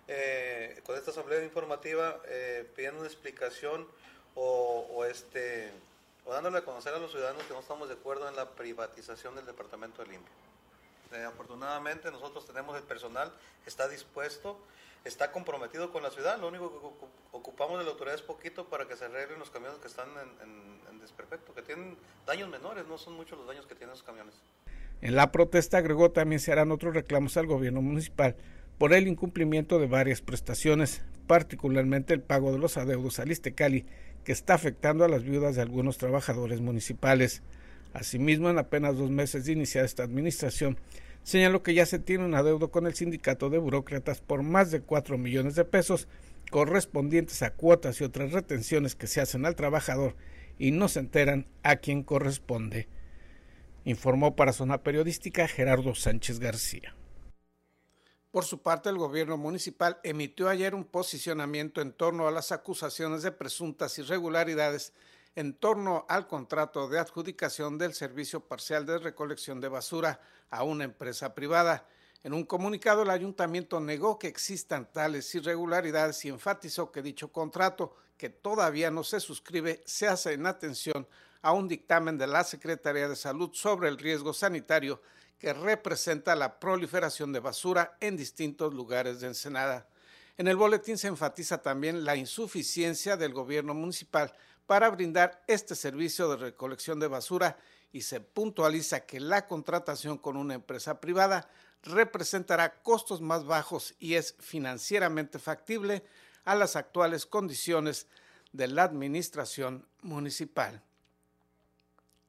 eh, 0.06 0.80
con 0.85 0.97
esta 0.97 1.12
asamblea 1.12 1.42
informativa 1.42 2.21
eh, 2.28 2.68
pidiendo 2.76 3.00
una 3.00 3.09
explicación 3.09 3.87
o, 4.35 5.04
este, 5.04 5.71
o 6.26 6.33
dándole 6.33 6.59
a 6.59 6.62
conocer 6.62 6.92
a 6.92 6.99
los 6.99 7.12
ciudadanos 7.12 7.42
que 7.44 7.54
no 7.54 7.61
estamos 7.61 7.88
de 7.88 7.94
acuerdo 7.94 8.28
en 8.28 8.37
la 8.37 8.50
privatización 8.50 9.35
del 9.37 9.47
Departamento 9.47 10.02
de 10.02 10.11
Limpia. 10.11 10.33
Este, 11.04 11.25
afortunadamente 11.25 12.11
nosotros 12.11 12.46
tenemos 12.46 12.76
el 12.76 12.82
personal, 12.82 13.32
está 13.66 13.88
dispuesto, 13.88 14.58
está 15.04 15.30
comprometido 15.32 15.92
con 15.92 16.02
la 16.02 16.11
ciudad. 16.11 16.38
Lo 16.38 16.49
único 16.49 16.70
que 16.70 17.06
ocupamos 17.32 17.78
de 17.78 17.84
la 17.84 17.90
autoridad 17.90 18.16
es 18.16 18.23
poquito 18.23 18.68
para 18.68 18.88
que 18.88 18.96
se 18.96 19.04
arreglen 19.04 19.38
los 19.38 19.50
camiones 19.50 19.78
que 19.78 19.88
están 19.88 20.08
en, 20.42 21.00
desperfecto, 21.00 21.52
que 21.54 21.61
tienen 21.61 21.99
daños 22.26 22.49
menores, 22.49 22.87
no 22.87 22.96
son 22.96 23.12
muchos 23.12 23.37
los 23.37 23.46
daños 23.46 23.66
que 23.66 23.75
tienen 23.75 23.92
esos 23.92 24.06
camiones. 24.06 24.34
En 25.02 25.14
la 25.14 25.30
protesta 25.30 25.76
agregó 25.76 26.11
también 26.11 26.40
se 26.40 26.50
harán 26.50 26.73
otros 26.73 26.94
reclamos 26.94 27.37
al 27.37 27.46
gobierno 27.46 27.82
municipal 27.82 28.37
por 28.78 28.94
el 28.94 29.06
incumplimiento 29.06 29.78
de 29.78 29.87
varias 29.87 30.23
prestaciones, 30.23 31.02
particularmente 31.26 32.14
el 32.14 32.23
pago 32.23 32.52
de 32.52 32.58
los 32.58 32.78
adeudos 32.78 33.18
al 33.18 33.30
Istecali, 33.30 33.84
que 34.25 34.32
está 34.32 34.54
afectando 34.54 35.04
a 35.04 35.08
las 35.08 35.25
viudas 35.25 35.56
de 35.56 35.62
algunos 35.62 35.99
trabajadores 35.99 36.62
municipales. 36.62 37.42
Asimismo, 37.94 38.50
en 38.50 38.58
apenas 38.58 38.98
dos 38.98 39.10
meses 39.10 39.44
de 39.44 39.52
iniciar 39.52 39.84
esta 39.84 40.02
administración, 40.02 40.78
señaló 41.22 41.62
que 41.62 41.74
ya 41.74 41.86
se 41.86 42.00
tiene 42.00 42.24
un 42.24 42.34
adeudo 42.34 42.72
con 42.72 42.88
el 42.88 42.94
sindicato 42.94 43.50
de 43.50 43.58
burócratas 43.58 44.20
por 44.20 44.42
más 44.42 44.72
de 44.72 44.82
4 44.82 45.16
millones 45.16 45.54
de 45.54 45.64
pesos 45.64 46.08
correspondientes 46.50 47.42
a 47.42 47.54
cuotas 47.54 48.00
y 48.00 48.04
otras 48.04 48.32
retenciones 48.32 48.96
que 48.96 49.06
se 49.06 49.20
hacen 49.20 49.46
al 49.46 49.54
trabajador 49.54 50.16
y 50.58 50.72
no 50.72 50.88
se 50.88 50.98
enteran 50.98 51.46
a 51.62 51.76
quien 51.76 52.02
corresponde. 52.02 52.88
Informó 53.84 54.34
para 54.34 54.52
Zona 54.52 54.82
Periodística 54.82 55.46
Gerardo 55.46 55.94
Sánchez 55.94 56.40
García. 56.40 56.96
Por 58.32 58.44
su 58.44 58.60
parte, 58.60 58.88
el 58.88 58.98
gobierno 58.98 59.36
municipal 59.36 60.00
emitió 60.02 60.48
ayer 60.48 60.74
un 60.74 60.84
posicionamiento 60.84 61.80
en 61.80 61.92
torno 61.92 62.26
a 62.26 62.32
las 62.32 62.50
acusaciones 62.50 63.22
de 63.22 63.30
presuntas 63.30 63.96
irregularidades 64.00 64.92
en 65.36 65.54
torno 65.54 66.06
al 66.08 66.26
contrato 66.26 66.88
de 66.88 66.98
adjudicación 66.98 67.76
del 67.78 67.94
servicio 67.94 68.40
parcial 68.40 68.86
de 68.86 68.98
recolección 68.98 69.60
de 69.60 69.68
basura 69.68 70.20
a 70.50 70.62
una 70.62 70.84
empresa 70.84 71.34
privada. 71.34 71.86
En 72.22 72.32
un 72.32 72.44
comunicado, 72.44 73.02
el 73.02 73.10
ayuntamiento 73.10 73.80
negó 73.80 74.18
que 74.18 74.28
existan 74.28 74.90
tales 74.92 75.34
irregularidades 75.34 76.24
y 76.24 76.28
enfatizó 76.28 76.90
que 76.90 77.02
dicho 77.02 77.32
contrato, 77.32 77.96
que 78.16 78.30
todavía 78.30 78.90
no 78.90 79.02
se 79.02 79.20
suscribe, 79.20 79.82
se 79.84 80.06
hace 80.06 80.32
en 80.32 80.46
atención 80.46 81.06
a 81.42 81.52
un 81.52 81.68
dictamen 81.68 82.16
de 82.16 82.26
la 82.26 82.44
Secretaría 82.44 83.08
de 83.08 83.16
Salud 83.16 83.50
sobre 83.52 83.88
el 83.88 83.98
riesgo 83.98 84.32
sanitario 84.32 85.02
que 85.38 85.52
representa 85.52 86.34
la 86.34 86.58
proliferación 86.58 87.32
de 87.32 87.40
basura 87.40 87.98
en 88.00 88.16
distintos 88.16 88.72
lugares 88.72 89.20
de 89.20 89.26
Ensenada. 89.26 89.88
En 90.38 90.48
el 90.48 90.56
boletín 90.56 90.96
se 90.96 91.08
enfatiza 91.08 91.58
también 91.60 92.04
la 92.04 92.16
insuficiencia 92.16 93.16
del 93.16 93.34
gobierno 93.34 93.74
municipal 93.74 94.32
para 94.66 94.90
brindar 94.90 95.42
este 95.47 95.75
servicio 95.75 96.28
de 96.28 96.37
recolección 96.37 97.00
de 97.00 97.09
basura 97.09 97.59
y 97.92 98.02
se 98.02 98.21
puntualiza 98.21 99.06
que 99.06 99.21
la 99.21 99.47
contratación 99.47 100.18
con 100.18 100.37
una 100.37 100.54
empresa 100.54 101.00
privada 101.00 101.49
representará 101.83 102.83
costos 102.83 103.21
más 103.21 103.44
bajos 103.44 103.94
y 103.99 104.14
es 104.14 104.35
financieramente 104.40 105.38
factible 105.38 106.04
a 106.44 106.54
las 106.54 106.76
actuales 106.76 107.26
condiciones 107.26 108.06
de 108.52 108.68
la 108.68 108.85
administración 108.85 109.87
municipal. 110.02 110.83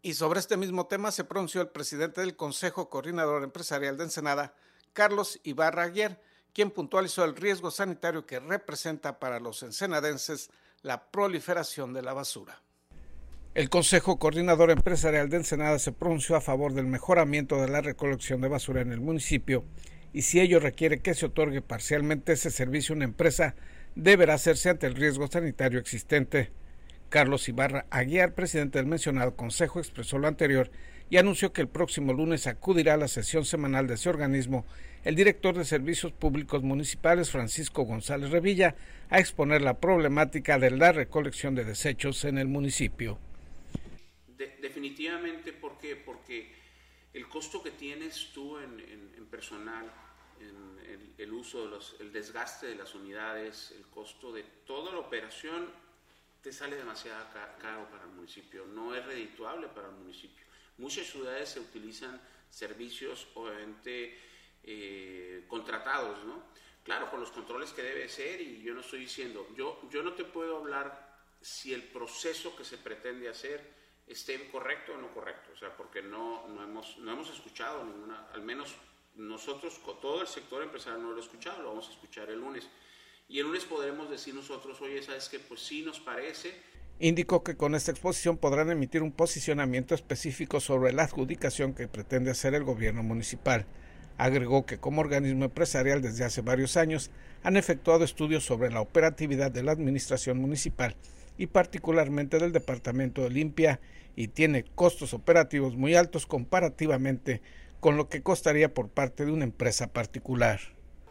Y 0.01 0.13
sobre 0.13 0.39
este 0.39 0.57
mismo 0.57 0.85
tema 0.85 1.11
se 1.11 1.23
pronunció 1.23 1.61
el 1.61 1.69
presidente 1.69 2.21
del 2.21 2.35
Consejo 2.35 2.89
Coordinador 2.89 3.43
Empresarial 3.43 3.97
de 3.97 4.03
Ensenada, 4.03 4.53
Carlos 4.93 5.39
Ibarra 5.43 5.83
Aguirre, 5.83 6.19
quien 6.53 6.71
puntualizó 6.71 7.25
el 7.25 7.35
riesgo 7.35 7.71
sanitario 7.71 8.25
que 8.25 8.39
representa 8.39 9.19
para 9.19 9.39
los 9.39 9.63
ensenadenses 9.63 10.51
la 10.81 11.11
proliferación 11.11 11.93
de 11.93 12.01
la 12.01 12.13
basura. 12.13 12.61
El 13.53 13.69
Consejo 13.69 14.19
Coordinador 14.19 14.69
Empresarial 14.69 15.29
de 15.29 15.37
Ensenada 15.37 15.79
se 15.79 15.93
pronunció 15.93 16.35
a 16.35 16.41
favor 16.41 16.73
del 16.73 16.87
mejoramiento 16.87 17.61
de 17.61 17.69
la 17.69 17.81
recolección 17.81 18.41
de 18.41 18.49
basura 18.49 18.81
en 18.81 18.91
el 18.91 18.99
municipio 18.99 19.63
y 20.11 20.23
si 20.23 20.39
ello 20.39 20.59
requiere 20.59 20.99
que 20.99 21.13
se 21.13 21.25
otorgue 21.25 21.61
parcialmente 21.61 22.33
ese 22.33 22.51
servicio 22.51 22.93
a 22.93 22.97
una 22.97 23.05
empresa, 23.05 23.55
deberá 23.95 24.33
hacerse 24.33 24.69
ante 24.69 24.87
el 24.87 24.95
riesgo 24.95 25.27
sanitario 25.27 25.79
existente. 25.79 26.51
Carlos 27.09 27.47
Ibarra 27.47 27.85
Aguiar, 27.89 28.33
presidente 28.33 28.77
del 28.77 28.87
mencionado 28.87 29.35
Consejo, 29.35 29.79
expresó 29.79 30.17
lo 30.17 30.27
anterior 30.27 30.69
y 31.09 31.17
anunció 31.17 31.53
que 31.53 31.61
el 31.61 31.67
próximo 31.67 32.13
lunes 32.13 32.47
acudirá 32.47 32.95
a 32.95 32.97
la 32.97 33.07
sesión 33.07 33.45
semanal 33.45 33.87
de 33.87 33.95
ese 33.95 34.09
organismo 34.09 34.65
el 35.03 35.15
director 35.15 35.55
de 35.55 35.65
Servicios 35.65 36.11
Públicos 36.11 36.63
Municipales, 36.63 37.29
Francisco 37.29 37.83
González 37.83 38.31
Revilla, 38.31 38.75
a 39.09 39.19
exponer 39.19 39.61
la 39.61 39.79
problemática 39.79 40.57
de 40.57 40.71
la 40.71 40.91
recolección 40.91 41.53
de 41.53 41.63
desechos 41.63 42.25
en 42.25 42.39
el 42.39 42.47
municipio 42.47 43.19
definitivamente, 44.85 45.53
¿por 45.53 45.77
qué? 45.77 45.95
Porque 45.95 46.53
el 47.13 47.27
costo 47.27 47.63
que 47.63 47.71
tienes 47.71 48.31
tú 48.33 48.57
en, 48.59 49.27
personal, 49.29 49.91
en 50.39 51.13
el, 51.17 51.33
uso 51.33 51.65
de 51.65 51.71
los, 51.71 51.95
el 51.99 52.11
desgaste 52.11 52.67
de 52.67 52.75
las 52.75 52.93
unidades, 52.95 53.71
el 53.71 53.85
costo 53.87 54.31
de 54.31 54.43
toda 54.65 54.93
la 54.93 54.99
operación, 54.99 55.69
te 56.41 56.51
sale 56.51 56.75
demasiado 56.75 57.25
caro 57.59 57.89
para 57.89 58.03
el 58.03 58.11
municipio, 58.11 58.65
no 58.67 58.93
es 58.95 59.05
redituable 59.05 59.67
para 59.69 59.89
el 59.89 59.95
municipio. 59.95 60.44
Muchas 60.77 61.07
ciudades 61.07 61.49
se 61.49 61.59
utilizan 61.59 62.19
servicios, 62.49 63.27
obviamente, 63.33 64.17
eh, 64.63 65.45
contratados, 65.47 66.23
¿no? 66.25 66.43
Claro, 66.83 67.09
con 67.09 67.19
los 67.19 67.31
controles 67.31 67.71
que 67.71 67.81
debe 67.81 68.07
ser, 68.07 68.41
y 68.41 68.61
yo 68.61 68.73
no 68.73 68.81
estoy 68.81 68.99
diciendo, 68.99 69.47
yo, 69.55 69.81
yo 69.89 70.03
no 70.03 70.13
te 70.13 70.23
puedo 70.23 70.57
hablar 70.57 71.17
si 71.41 71.73
el 71.73 71.83
proceso 71.83 72.55
que 72.55 72.63
se 72.63 72.77
pretende 72.77 73.27
hacer 73.27 73.73
esté 74.07 74.49
correcto 74.51 74.93
o 74.93 74.97
no 74.97 75.13
correcto, 75.13 75.51
o 75.53 75.57
sea, 75.57 75.75
porque 75.75 76.01
no, 76.01 76.47
no, 76.47 76.63
hemos, 76.63 76.97
no 76.99 77.11
hemos 77.11 77.29
escuchado 77.31 77.83
ninguna, 77.83 78.27
al 78.33 78.41
menos 78.41 78.75
nosotros, 79.15 79.81
todo 80.01 80.21
el 80.21 80.27
sector 80.27 80.61
empresarial 80.61 81.01
no 81.01 81.11
lo 81.11 81.17
he 81.17 81.21
escuchado, 81.21 81.61
lo 81.61 81.69
vamos 81.69 81.87
a 81.87 81.91
escuchar 81.91 82.29
el 82.29 82.39
lunes. 82.39 82.67
Y 83.27 83.39
el 83.39 83.47
lunes 83.47 83.63
podremos 83.65 84.09
decir 84.09 84.35
nosotros, 84.35 84.79
oye, 84.81 85.01
¿sabes 85.01 85.29
que 85.29 85.39
Pues 85.39 85.61
sí 85.61 85.81
nos 85.81 85.99
parece. 85.99 86.61
Indicó 86.99 87.43
que 87.43 87.57
con 87.57 87.75
esta 87.75 87.91
exposición 87.91 88.37
podrán 88.37 88.71
emitir 88.71 89.03
un 89.03 89.11
posicionamiento 89.11 89.95
específico 89.95 90.61
sobre 90.61 90.93
la 90.93 91.03
adjudicación 91.03 91.73
que 91.73 91.89
pretende 91.89 92.31
hacer 92.31 92.53
el 92.53 92.63
gobierno 92.63 93.03
municipal. 93.03 93.65
Agregó 94.17 94.65
que 94.65 94.77
como 94.77 95.01
organismo 95.01 95.43
empresarial 95.43 96.01
desde 96.01 96.23
hace 96.23 96.41
varios 96.41 96.77
años 96.77 97.11
han 97.43 97.57
efectuado 97.57 98.05
estudios 98.05 98.45
sobre 98.45 98.71
la 98.71 98.79
operatividad 98.79 99.51
de 99.51 99.63
la 99.63 99.73
administración 99.73 100.37
municipal 100.37 100.95
y 101.37 101.47
particularmente 101.47 102.39
del 102.39 102.53
Departamento 102.53 103.23
de 103.23 103.29
Limpia 103.29 103.81
y 104.15 104.29
tiene 104.29 104.63
costos 104.63 105.13
operativos 105.13 105.75
muy 105.75 105.95
altos 105.95 106.25
comparativamente 106.25 107.41
con 107.81 107.97
lo 107.97 108.07
que 108.07 108.23
costaría 108.23 108.73
por 108.73 108.87
parte 108.87 109.25
de 109.25 109.33
una 109.33 109.43
empresa 109.43 109.91
particular. 109.91 110.61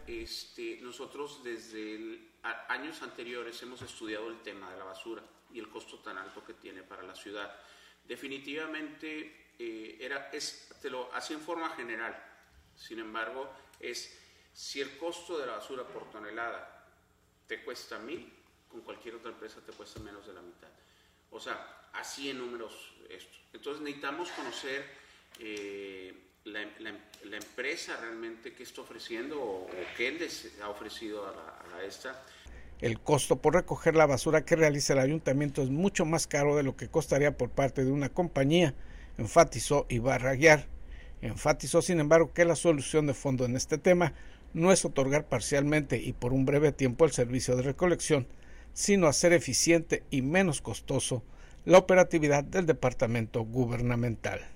Este, 0.06 0.78
nosotros 0.82 1.42
desde 1.44 2.18
años 2.68 3.00
anteriores 3.02 3.60
hemos 3.62 3.80
estudiado 3.82 4.28
el 4.28 4.42
tema 4.42 4.70
de 4.70 4.78
la 4.78 4.84
basura 4.84 5.22
y 5.52 5.58
el 5.58 5.68
costo 5.68 5.98
tan 5.98 6.18
alto 6.18 6.44
que 6.44 6.54
tiene 6.54 6.82
para 6.82 7.02
la 7.02 7.14
ciudad. 7.14 7.54
Definitivamente 8.04 9.52
eh, 9.58 9.96
era, 10.00 10.30
es, 10.30 10.68
te 10.80 10.90
lo 10.90 11.12
hacía 11.14 11.36
en 11.36 11.42
forma 11.42 11.70
general. 11.70 12.14
Sin 12.76 12.98
embargo, 12.98 13.50
es 13.80 14.18
si 14.52 14.80
el 14.80 14.96
costo 14.98 15.38
de 15.38 15.46
la 15.46 15.56
basura 15.56 15.84
por 15.84 16.10
tonelada 16.10 16.86
te 17.46 17.62
cuesta 17.62 17.98
mil, 17.98 18.32
con 18.68 18.82
cualquier 18.82 19.16
otra 19.16 19.30
empresa 19.30 19.60
te 19.60 19.72
cuesta 19.72 20.00
menos 20.00 20.26
de 20.26 20.32
la 20.34 20.42
mitad. 20.42 20.68
O 21.30 21.40
sea, 21.40 21.88
así 21.92 22.30
en 22.30 22.38
números 22.38 22.92
esto. 23.08 23.38
Entonces 23.52 23.82
necesitamos 23.82 24.30
conocer 24.32 24.84
eh, 25.38 26.33
la, 26.44 27.36
empresa 27.36 27.96
realmente 28.00 28.52
que 28.52 28.62
está 28.62 28.82
ofreciendo 28.82 29.40
o, 29.40 29.66
qué 29.96 30.12
les 30.12 30.52
ha 30.62 30.68
ofrecido 30.68 31.26
a, 31.26 31.82
esta. 31.84 32.22
El 32.80 33.00
costo 33.00 33.36
por 33.36 33.54
recoger 33.54 33.94
la 33.94 34.06
basura 34.06 34.44
que 34.44 34.56
realiza 34.56 34.92
el 34.92 34.98
ayuntamiento 34.98 35.62
es 35.62 35.70
mucho 35.70 36.04
más 36.04 36.26
caro 36.26 36.56
de 36.56 36.62
lo 36.62 36.76
que 36.76 36.88
costaría 36.88 37.36
por 37.36 37.50
parte 37.50 37.84
de 37.84 37.92
una 37.92 38.08
compañía, 38.08 38.74
enfatizó 39.16 39.86
Ibarra 39.88 40.34
Guiar. 40.34 40.66
Enfatizó, 41.22 41.80
sin 41.80 42.00
embargo, 42.00 42.34
que 42.34 42.44
la 42.44 42.56
solución 42.56 43.06
de 43.06 43.14
fondo 43.14 43.46
en 43.46 43.56
este 43.56 43.78
tema 43.78 44.12
no 44.52 44.72
es 44.72 44.84
otorgar 44.84 45.26
parcialmente 45.26 45.96
y 45.96 46.12
por 46.12 46.34
un 46.34 46.44
breve 46.44 46.72
tiempo 46.72 47.06
el 47.06 47.12
servicio 47.12 47.56
de 47.56 47.62
recolección, 47.62 48.26
sino 48.74 49.06
hacer 49.06 49.32
eficiente 49.32 50.02
y 50.10 50.20
menos 50.20 50.60
costoso 50.60 51.22
la 51.64 51.78
operatividad 51.78 52.44
del 52.44 52.66
departamento 52.66 53.40
gubernamental. 53.42 54.53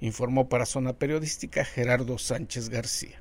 Informó 0.00 0.48
para 0.48 0.66
Zona 0.66 0.92
Periodística 0.92 1.64
Gerardo 1.64 2.18
Sánchez 2.18 2.68
García. 2.68 3.20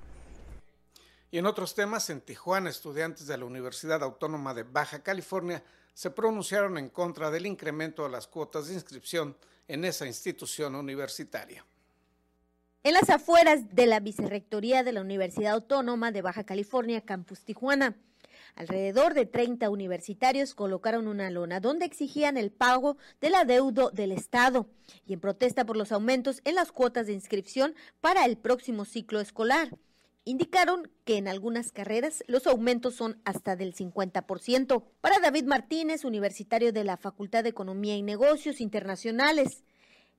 Y 1.31 1.37
en 1.37 1.45
otros 1.45 1.75
temas, 1.75 2.09
en 2.09 2.21
Tijuana, 2.21 2.69
estudiantes 2.69 3.27
de 3.27 3.37
la 3.37 3.45
Universidad 3.45 4.03
Autónoma 4.03 4.53
de 4.53 4.63
Baja 4.63 5.03
California 5.03 5.63
se 5.93 6.09
pronunciaron 6.11 6.77
en 6.77 6.89
contra 6.89 7.31
del 7.31 7.45
incremento 7.45 8.03
de 8.03 8.09
las 8.09 8.27
cuotas 8.27 8.67
de 8.67 8.73
inscripción 8.73 9.37
en 9.67 9.85
esa 9.85 10.05
institución 10.05 10.75
universitaria. 10.75 11.65
En 12.83 12.93
las 12.93 13.09
afueras 13.09 13.73
de 13.73 13.87
la 13.87 13.99
Vicerrectoría 13.99 14.83
de 14.83 14.91
la 14.91 15.01
Universidad 15.01 15.53
Autónoma 15.53 16.11
de 16.11 16.21
Baja 16.21 16.43
California, 16.43 17.01
Campus 17.01 17.43
Tijuana, 17.43 17.95
Alrededor 18.55 19.13
de 19.13 19.25
30 19.25 19.69
universitarios 19.69 20.55
colocaron 20.55 21.09
una 21.09 21.29
lona 21.29 21.59
donde 21.59 21.85
exigían 21.85 22.37
el 22.37 22.51
pago 22.51 22.97
del 23.19 23.35
adeudo 23.35 23.91
del 23.91 24.13
Estado 24.13 24.67
y 25.05 25.13
en 25.13 25.19
protesta 25.19 25.65
por 25.65 25.75
los 25.75 25.91
aumentos 25.91 26.41
en 26.45 26.55
las 26.55 26.71
cuotas 26.71 27.07
de 27.07 27.13
inscripción 27.13 27.75
para 27.99 28.23
el 28.25 28.37
próximo 28.37 28.85
ciclo 28.85 29.19
escolar. 29.19 29.77
Indicaron 30.23 30.89
que 31.03 31.17
en 31.17 31.27
algunas 31.27 31.71
carreras 31.71 32.23
los 32.27 32.47
aumentos 32.47 32.95
son 32.95 33.21
hasta 33.25 33.57
del 33.57 33.75
50%. 33.75 34.83
Para 35.01 35.19
David 35.19 35.43
Martínez, 35.43 36.05
universitario 36.05 36.71
de 36.71 36.83
la 36.85 36.97
Facultad 36.97 37.43
de 37.43 37.49
Economía 37.49 37.95
y 37.97 38.01
Negocios 38.01 38.61
Internacionales, 38.61 39.63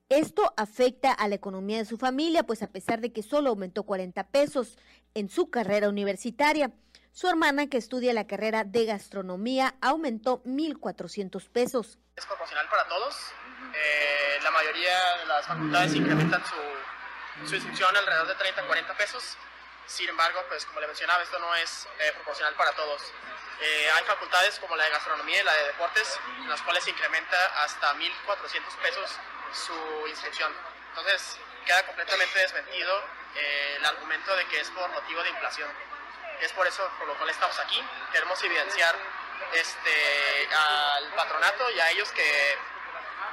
esto 0.08 0.54
afecta 0.56 1.12
a 1.12 1.28
la 1.28 1.34
economía 1.34 1.78
de 1.78 1.84
su 1.84 1.98
familia, 1.98 2.44
pues 2.44 2.62
a 2.62 2.68
pesar 2.68 3.00
de 3.00 3.12
que 3.12 3.22
solo 3.22 3.50
aumentó 3.50 3.82
40 3.82 4.28
pesos 4.28 4.78
en 5.14 5.28
su 5.28 5.50
carrera 5.50 5.88
universitaria, 5.88 6.70
su 7.12 7.28
hermana, 7.28 7.66
que 7.68 7.78
estudia 7.78 8.12
la 8.12 8.26
carrera 8.26 8.64
de 8.64 8.84
gastronomía, 8.84 9.74
aumentó 9.80 10.42
1.400 10.44 11.48
pesos. 11.50 11.98
Es 12.14 12.26
proporcional 12.26 12.68
para 12.68 12.86
todos. 12.88 13.16
Eh, 13.74 14.38
la 14.42 14.50
mayoría 14.50 15.16
de 15.16 15.26
las 15.26 15.46
facultades 15.46 15.94
incrementan 15.94 16.42
su, 16.44 17.48
su 17.48 17.54
inscripción 17.54 17.96
alrededor 17.96 18.28
de 18.28 18.34
30 18.34 18.60
a 18.60 18.66
40 18.66 18.96
pesos. 18.98 19.36
Sin 19.86 20.08
embargo, 20.10 20.40
pues 20.48 20.66
como 20.66 20.80
le 20.80 20.88
mencionaba, 20.88 21.22
esto 21.22 21.38
no 21.38 21.54
es 21.54 21.88
eh, 22.00 22.12
proporcional 22.16 22.54
para 22.54 22.72
todos. 22.72 23.00
Eh, 23.62 23.88
hay 23.96 24.04
facultades 24.04 24.58
como 24.58 24.76
la 24.76 24.84
de 24.84 24.90
gastronomía 24.90 25.40
y 25.40 25.44
la 25.44 25.54
de 25.54 25.66
deportes, 25.68 26.20
en 26.42 26.48
las 26.50 26.60
cuales 26.62 26.84
se 26.84 26.90
incrementa 26.90 27.64
hasta 27.64 27.94
1.400 27.94 28.76
pesos 28.82 29.10
su 29.56 30.06
inscripción. 30.08 30.52
Entonces, 30.90 31.38
queda 31.64 31.84
completamente 31.86 32.38
desmentido 32.38 33.02
el 33.34 33.84
argumento 33.84 34.34
de 34.36 34.46
que 34.46 34.60
es 34.60 34.70
por 34.70 34.88
motivo 34.90 35.22
de 35.22 35.30
inflación. 35.30 35.68
Es 36.40 36.52
por 36.52 36.66
eso 36.66 36.88
por 36.98 37.08
lo 37.08 37.14
cual 37.14 37.30
estamos 37.30 37.58
aquí. 37.58 37.82
Queremos 38.12 38.42
evidenciar 38.42 38.94
este, 39.52 40.48
al 40.54 41.12
patronato 41.14 41.70
y 41.70 41.80
a 41.80 41.90
ellos 41.90 42.10
que, 42.12 42.58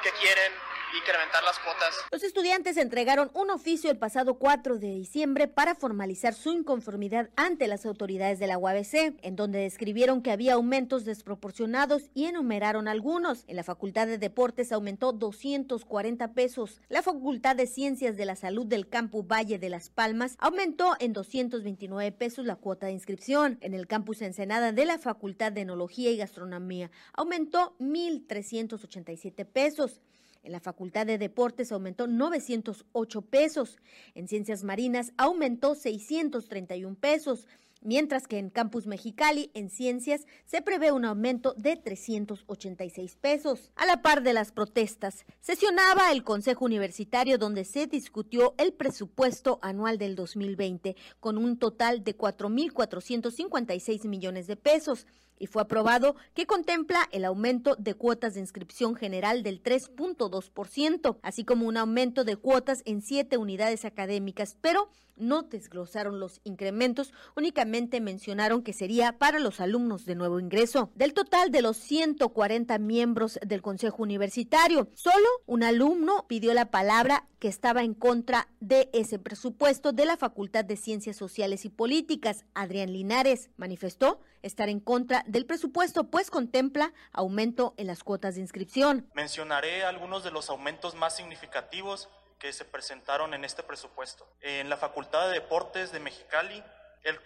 que 0.02 0.12
quieren 0.14 0.54
incrementar 0.98 1.44
las 1.44 1.60
cuotas. 1.60 1.96
Los 2.12 2.24
estudiantes 2.24 2.78
entregaron 2.78 3.32
un 3.34 3.50
oficio 3.50 3.90
el 3.90 3.98
pasado 3.98 4.36
4 4.36 4.78
de 4.78 4.88
diciembre 4.88 5.48
para 5.48 5.76
formalizar 5.76 6.34
su 6.34 6.52
inconformidad 6.52 7.30
ante 7.36 7.68
las 7.68 7.86
autoridades 7.86 8.40
de 8.40 8.48
la 8.48 8.58
UABC, 8.58 9.16
en 9.22 9.36
donde 9.36 9.60
describieron 9.60 10.22
que 10.22 10.32
había 10.32 10.54
aumentos 10.54 11.06
desproporcionados 11.06 12.10
y 12.14 12.26
enumeraron 12.26 12.88
algunos. 12.88 13.44
En 13.48 13.56
la 13.56 13.64
Facultad 13.64 14.08
de 14.08 14.18
Deportes 14.18 14.72
aumentó 14.72 15.12
240 15.14 16.34
pesos. 16.34 16.82
La 16.90 17.02
Facultad 17.02 17.56
de 17.56 17.68
Ciencias 17.68 18.18
de 18.18 18.26
la 18.26 18.36
Salud 18.36 18.66
del 18.66 18.88
Campus 18.88 19.26
Valle 19.26 19.60
de 19.60 19.70
Las 19.70 19.90
Palmas 19.90 20.36
aumentó 20.40 20.96
en 21.00 21.14
229 21.14 22.12
pesos 22.12 22.46
la 22.46 22.56
cuota 22.56 22.88
de 22.88 22.94
inscripción. 22.94 23.58
En 23.62 23.74
el 23.74 23.88
campus 23.88 24.22
Ensenada 24.22 24.72
de 24.72 24.86
la 24.86 25.00
Facultad 25.00 25.52
de 25.52 25.62
Enología 25.62 26.12
y 26.12 26.18
Gastronomía 26.18 26.92
aumentó 27.14 27.76
1.387 27.80 29.46
pesos. 29.46 30.02
En 30.44 30.52
la 30.52 30.60
Facultad 30.60 31.06
de 31.06 31.18
Deportes 31.18 31.72
aumentó 31.72 32.06
908 32.06 33.22
pesos. 33.22 33.78
En 34.14 34.28
Ciencias 34.28 34.64
Marinas 34.64 35.14
aumentó 35.18 35.74
631 35.74 36.96
pesos 36.96 37.48
mientras 37.84 38.28
que 38.28 38.38
en 38.38 38.50
Campus 38.50 38.88
Mexicali, 38.88 39.52
en 39.54 39.70
Ciencias, 39.70 40.26
se 40.46 40.62
prevé 40.62 40.92
un 40.92 41.06
aumento 41.06 41.54
de 41.58 41.76
386 41.76 43.16
pesos. 43.18 43.72
A 43.76 43.86
la 43.86 44.02
par 44.02 44.24
de 44.24 44.34
las 44.34 44.52
protestas, 44.52 45.26
sesionaba 45.42 46.12
el 46.12 46.24
Consejo 46.24 46.66
Universitario 46.66 47.38
donde 47.38 47.66
se 47.66 47.88
discutió 47.88 48.56
el 48.58 48.74
presupuesto 48.74 49.60
anual 49.62 49.98
del 49.98 50.16
2020 50.16 50.96
con 51.20 51.38
un 51.38 51.58
total 51.58 52.04
de 52.04 52.18
4.456 52.18 54.08
millones 54.08 54.48
de 54.48 54.56
pesos 54.56 55.06
y 55.40 55.48
fue 55.48 55.62
aprobado 55.62 56.16
que 56.34 56.46
contempla 56.46 57.08
el 57.12 57.26
aumento 57.26 57.76
de 57.76 57.94
cuotas 57.94 58.34
de 58.34 58.40
inscripción 58.40 58.96
general 58.96 59.44
del 59.44 59.62
3.2%, 59.62 61.18
así 61.22 61.44
como 61.44 61.68
un 61.68 61.78
aumento 61.78 62.24
de 62.24 62.38
cuotas 62.38 62.82
en 62.86 63.02
siete 63.02 63.38
unidades 63.38 63.86
académicas, 63.86 64.58
pero 64.62 64.90
no 65.16 65.44
desglosaron 65.44 66.20
los 66.20 66.42
incrementos, 66.44 67.14
únicamente 67.36 68.02
mencionaron 68.02 68.64
que 68.64 68.74
sería 68.74 69.18
para 69.18 69.40
los 69.40 69.60
alumnos 69.60 70.06
de 70.06 70.16
nuevo 70.16 70.40
ingreso. 70.40 70.92
Del 70.96 71.14
total 71.14 71.52
de 71.52 71.62
los 71.62 71.78
140 71.78 72.78
miembros 72.80 73.40
del 73.46 73.62
Consejo 73.62 74.04
Universitario, 74.04 74.90
solo 74.94 75.28
un 75.46 75.64
alumno 75.64 76.26
pidió 76.28 76.54
la 76.54 76.72
palabra 76.72 77.28
que 77.40 77.48
estaba 77.48 77.84
en 77.84 77.94
contra 77.94 78.48
de 78.60 78.90
ese 78.94 79.20
presupuesto 79.20 79.92
de 79.92 80.06
la 80.06 80.18
Facultad 80.18 80.66
de 80.66 80.78
Ciencias 80.78 81.18
Sociales 81.18 81.66
y 81.66 81.70
Políticas, 81.70 82.46
Adrián 82.54 82.94
Linares, 82.94 83.50
manifestó 83.58 84.20
estar 84.44 84.70
en 84.70 84.80
contra 84.80 85.24
del 85.26 85.46
presupuesto, 85.46 86.06
pues 86.06 86.30
contempla 86.30 86.94
aumento 87.12 87.74
en 87.78 87.88
las 87.88 88.04
cuotas 88.04 88.36
de 88.36 88.42
inscripción. 88.42 89.10
Mencionaré 89.16 89.84
algunos 89.84 90.24
de 90.24 90.32
los 90.32 90.50
aumentos 90.50 90.94
más 90.94 91.16
significativos 91.16 92.10
que 92.38 92.54
se 92.54 92.66
presentaron 92.66 93.34
en 93.34 93.46
este 93.46 93.64
presupuesto. 93.64 94.28
En 94.42 94.70
la 94.70 94.78
Facultad 94.78 95.28
de 95.28 95.34
Deportes 95.36 95.92
de 95.92 96.00
Mexicali, 96.00 96.62
el, 97.04 97.20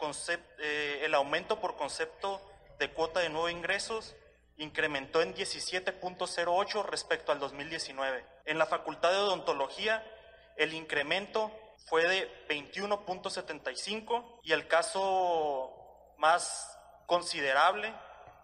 eh, 0.59 1.01
el 1.03 1.13
aumento 1.15 1.59
por 1.59 1.75
concepto 1.75 2.41
de 2.79 2.91
cuota 2.91 3.19
de 3.19 3.29
nuevos 3.29 3.51
ingresos 3.51 4.15
incrementó 4.57 5.21
en 5.21 5.33
17.08 5.35 6.85
respecto 6.85 7.31
al 7.31 7.39
2019. 7.39 8.25
En 8.45 8.57
la 8.57 8.65
Facultad 8.65 9.11
de 9.11 9.17
Odontología, 9.17 10.03
el 10.55 10.73
incremento 10.73 11.51
fue 11.85 12.07
de 12.07 12.29
21.75 12.47 14.39
y 14.43 14.51
el 14.51 14.67
caso 14.67 15.73
más 16.17 16.76
considerable 17.07 17.91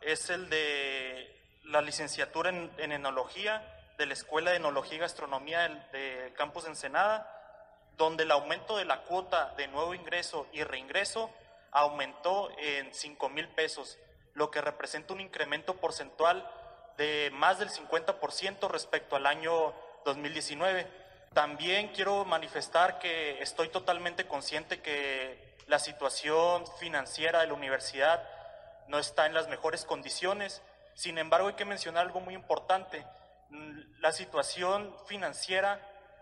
es 0.01 0.29
el 0.31 0.49
de 0.49 1.29
la 1.65 1.81
licenciatura 1.81 2.49
en, 2.49 2.91
enología 2.91 3.61
de 3.97 4.07
la 4.07 4.13
Escuela 4.13 4.51
de 4.51 4.57
Enología 4.57 4.95
y 4.95 5.01
Gastronomía 5.01 5.69
del, 5.91 6.33
Campus 6.33 6.65
Ensenada, 6.65 7.29
donde 7.97 8.23
el 8.23 8.31
aumento 8.31 8.77
de 8.77 8.85
la 8.85 9.01
cuota 9.01 9.53
de 9.55 9.67
nuevo 9.67 9.93
ingreso 9.93 10.47
y 10.51 10.63
reingreso 10.63 11.29
aumentó 11.71 12.49
en 12.57 12.91
5 12.91 13.29
mil 13.29 13.47
pesos, 13.49 13.99
lo 14.33 14.49
que 14.49 14.61
representa 14.61 15.13
un 15.13 15.21
incremento 15.21 15.75
porcentual 15.75 16.49
de 16.97 17.29
más 17.33 17.59
del 17.59 17.69
50% 17.69 18.67
respecto 18.69 19.15
al 19.15 19.27
año 19.27 19.73
2019. 20.05 20.87
También 21.33 21.89
quiero 21.89 22.25
manifestar 22.25 22.99
que 22.99 23.41
estoy 23.41 23.69
totalmente 23.69 24.25
consciente 24.25 24.81
que 24.81 25.55
la 25.67 25.79
situación 25.79 26.65
financiera 26.79 27.41
de 27.41 27.47
la 27.47 27.53
universidad 27.53 28.23
no 28.87 28.99
está 28.99 29.25
en 29.25 29.33
las 29.33 29.47
mejores 29.47 29.85
condiciones. 29.85 30.61
Sin 30.95 31.17
embargo, 31.17 31.47
hay 31.47 31.55
que 31.55 31.65
mencionar 31.65 32.05
algo 32.05 32.19
muy 32.19 32.33
importante. 32.33 33.05
La 33.99 34.11
situación 34.11 34.95
financiera 35.07 35.79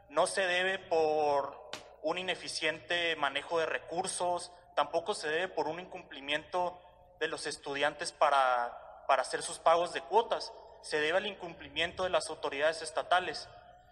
no 0.10 0.28
se 0.28 0.42
debe 0.42 0.80
por 0.80 1.70
un 2.04 2.18
ineficiente 2.18 3.16
manejo 3.16 3.60
de 3.60 3.66
recursos, 3.66 4.52
tampoco 4.76 5.14
se 5.14 5.30
debe 5.30 5.48
por 5.48 5.68
un 5.68 5.80
incumplimiento 5.80 6.82
de 7.20 7.28
los 7.28 7.46
estudiantes 7.46 8.12
para, 8.12 9.06
para 9.08 9.22
hacer 9.22 9.42
sus 9.42 9.60
pagos 9.60 9.94
de 9.94 10.02
cuotas, 10.02 10.52
se 10.82 11.00
debe 11.00 11.18
al 11.18 11.28
incumplimiento 11.28 12.04
de 12.04 12.10
las 12.10 12.30
autoridades 12.30 12.82
estatales. 12.82 13.48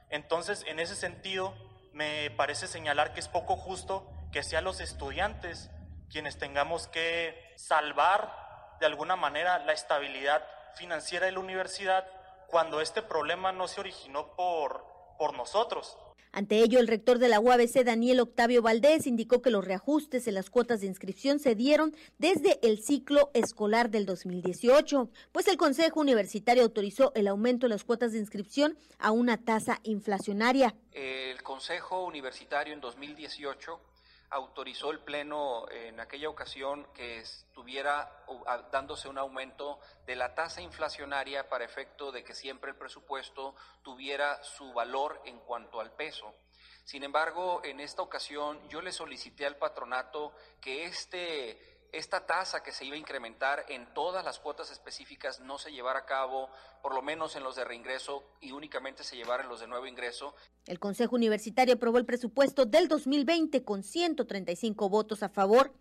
Entonces, 0.09 0.63
en 0.67 0.79
ese 0.79 0.95
sentido, 0.95 1.53
me 1.93 2.31
parece 2.31 2.67
señalar 2.67 3.13
que 3.13 3.19
es 3.19 3.27
poco 3.27 3.55
justo 3.55 4.09
que 4.31 4.43
sean 4.43 4.63
los 4.63 4.79
estudiantes 4.79 5.69
quienes 6.09 6.37
tengamos 6.37 6.87
que 6.87 7.53
salvar 7.55 8.38
de 8.79 8.85
alguna 8.85 9.15
manera 9.15 9.59
la 9.59 9.73
estabilidad 9.73 10.45
financiera 10.75 11.25
de 11.25 11.33
la 11.33 11.39
universidad 11.39 12.05
cuando 12.47 12.81
este 12.81 13.01
problema 13.01 13.51
no 13.51 13.67
se 13.67 13.79
originó 13.79 14.35
por, 14.35 14.83
por 15.17 15.35
nosotros. 15.35 15.97
Ante 16.31 16.59
ello, 16.59 16.79
el 16.79 16.87
rector 16.87 17.17
de 17.17 17.27
la 17.27 17.39
UABC, 17.39 17.83
Daniel 17.83 18.19
Octavio 18.19 18.61
Valdés, 18.61 19.07
indicó 19.07 19.41
que 19.41 19.49
los 19.49 19.65
reajustes 19.65 20.27
en 20.27 20.35
las 20.35 20.51
cuotas 20.51 20.81
de 20.81 20.87
inscripción 20.87 21.39
se 21.39 21.55
dieron 21.55 21.95
desde 22.19 22.59
el 22.61 22.83
ciclo 22.83 23.31
escolar 23.33 23.89
del 23.89 24.05
2018, 24.05 25.09
pues 25.31 25.47
el 25.47 25.57
Consejo 25.57 25.99
Universitario 25.99 26.61
autorizó 26.61 27.11
el 27.15 27.27
aumento 27.27 27.65
de 27.65 27.69
las 27.69 27.83
cuotas 27.83 28.11
de 28.11 28.19
inscripción 28.19 28.77
a 28.99 29.09
una 29.09 29.37
tasa 29.37 29.79
inflacionaria. 29.83 30.75
El 30.91 31.41
Consejo 31.41 32.05
Universitario 32.05 32.73
en 32.75 32.81
2018 32.81 33.79
autorizó 34.31 34.91
el 34.91 34.99
Pleno 34.99 35.69
en 35.71 35.99
aquella 35.99 36.29
ocasión 36.29 36.87
que 36.93 37.19
estuviera 37.19 38.23
dándose 38.71 39.09
un 39.09 39.17
aumento 39.17 39.79
de 40.05 40.15
la 40.15 40.35
tasa 40.35 40.61
inflacionaria 40.61 41.49
para 41.49 41.65
efecto 41.65 42.11
de 42.11 42.23
que 42.23 42.33
siempre 42.33 42.71
el 42.71 42.77
presupuesto 42.77 43.55
tuviera 43.81 44.43
su 44.43 44.71
valor 44.73 45.21
en 45.25 45.39
cuanto 45.39 45.79
al 45.79 45.91
peso. 45.91 46.33
Sin 46.83 47.03
embargo, 47.03 47.61
en 47.63 47.79
esta 47.79 48.01
ocasión 48.01 48.67
yo 48.69 48.81
le 48.81 48.91
solicité 48.91 49.45
al 49.45 49.57
patronato 49.57 50.33
que 50.59 50.85
este 50.85 51.78
esta 51.91 52.25
tasa 52.25 52.61
que 52.63 52.71
se 52.71 52.85
iba 52.85 52.95
a 52.95 52.99
incrementar 52.99 53.65
en 53.69 53.93
todas 53.93 54.23
las 54.23 54.39
cuotas 54.39 54.71
específicas 54.71 55.39
no 55.39 55.57
se 55.57 55.71
llevara 55.71 55.99
a 55.99 56.05
cabo, 56.05 56.49
por 56.81 56.93
lo 56.93 57.01
menos 57.01 57.35
en 57.35 57.43
los 57.43 57.55
de 57.55 57.65
reingreso 57.65 58.23
y 58.41 58.51
únicamente 58.51 59.03
se 59.03 59.15
llevara 59.15 59.43
en 59.43 59.49
los 59.49 59.59
de 59.59 59.67
nuevo 59.67 59.87
ingreso. 59.87 60.35
El 60.65 60.79
Consejo 60.79 61.15
Universitario 61.15 61.75
aprobó 61.75 61.97
el 61.97 62.05
presupuesto 62.05 62.65
del 62.65 62.87
2020 62.87 63.63
con 63.63 63.83
135 63.83 64.89
votos 64.89 65.23
a 65.23 65.29
favor, 65.29 65.73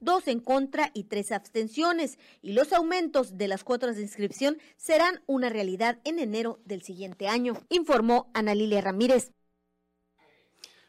dos 0.00 0.28
en 0.28 0.40
contra 0.40 0.90
y 0.94 1.04
tres 1.04 1.32
abstenciones, 1.32 2.18
y 2.42 2.52
los 2.52 2.72
aumentos 2.72 3.36
de 3.36 3.48
las 3.48 3.64
cuotas 3.64 3.96
de 3.96 4.02
inscripción 4.02 4.58
serán 4.76 5.22
una 5.26 5.48
realidad 5.48 5.98
en 6.04 6.18
enero 6.18 6.60
del 6.64 6.82
siguiente 6.82 7.28
año, 7.28 7.54
informó 7.68 8.30
Ana 8.34 8.54
Lilia 8.54 8.80
Ramírez. 8.80 9.32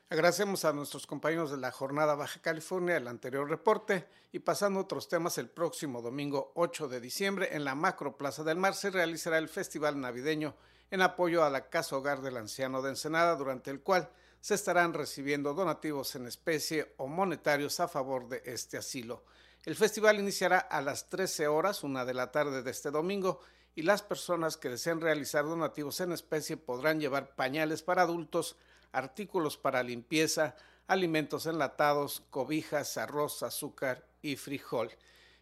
Agradecemos 0.09 0.63
a 0.63 0.71
nuestros 0.71 1.05
compañeros 1.05 1.51
de 1.51 1.57
la 1.57 1.69
Jornada 1.69 2.15
Baja 2.15 2.39
California 2.41 2.95
el 2.95 3.09
anterior 3.09 3.49
reporte 3.49 4.07
y 4.31 4.39
pasando 4.39 4.79
a 4.79 4.83
otros 4.83 5.09
temas, 5.09 5.37
el 5.37 5.49
próximo 5.49 6.01
domingo 6.01 6.53
8 6.55 6.87
de 6.87 7.01
diciembre 7.01 7.49
en 7.51 7.65
la 7.65 7.75
Macro 7.75 8.15
Plaza 8.15 8.45
del 8.45 8.55
Mar 8.55 8.73
se 8.73 8.89
realizará 8.89 9.37
el 9.37 9.49
Festival 9.49 9.99
Navideño 9.99 10.55
en 10.91 11.01
apoyo 11.01 11.43
a 11.43 11.49
la 11.49 11.67
Casa 11.69 11.97
Hogar 11.97 12.21
del 12.21 12.37
Anciano 12.37 12.81
de 12.81 12.91
Ensenada, 12.91 13.35
durante 13.35 13.69
el 13.69 13.81
cual 13.81 14.09
se 14.39 14.55
estarán 14.55 14.93
recibiendo 14.93 15.53
donativos 15.53 16.15
en 16.15 16.27
especie 16.27 16.93
o 16.95 17.07
monetarios 17.07 17.81
a 17.81 17.89
favor 17.89 18.29
de 18.29 18.41
este 18.45 18.77
asilo. 18.77 19.25
El 19.65 19.75
festival 19.75 20.21
iniciará 20.21 20.59
a 20.59 20.79
las 20.79 21.09
13 21.09 21.49
horas, 21.49 21.83
una 21.83 22.05
de 22.05 22.13
la 22.13 22.31
tarde 22.31 22.63
de 22.63 22.71
este 22.71 22.91
domingo, 22.91 23.41
y 23.77 23.83
las 23.83 24.01
personas 24.01 24.57
que 24.57 24.69
deseen 24.69 25.01
realizar 25.01 25.45
donativos 25.45 26.01
en 26.01 26.11
especie 26.11 26.57
podrán 26.57 26.99
llevar 26.99 27.35
pañales 27.35 27.83
para 27.83 28.01
adultos, 28.01 28.57
artículos 28.91 29.55
para 29.55 29.83
limpieza, 29.83 30.55
alimentos 30.87 31.45
enlatados, 31.45 32.23
cobijas, 32.31 32.97
arroz, 32.97 33.43
azúcar 33.43 34.03
y 34.23 34.35
frijol. 34.35 34.89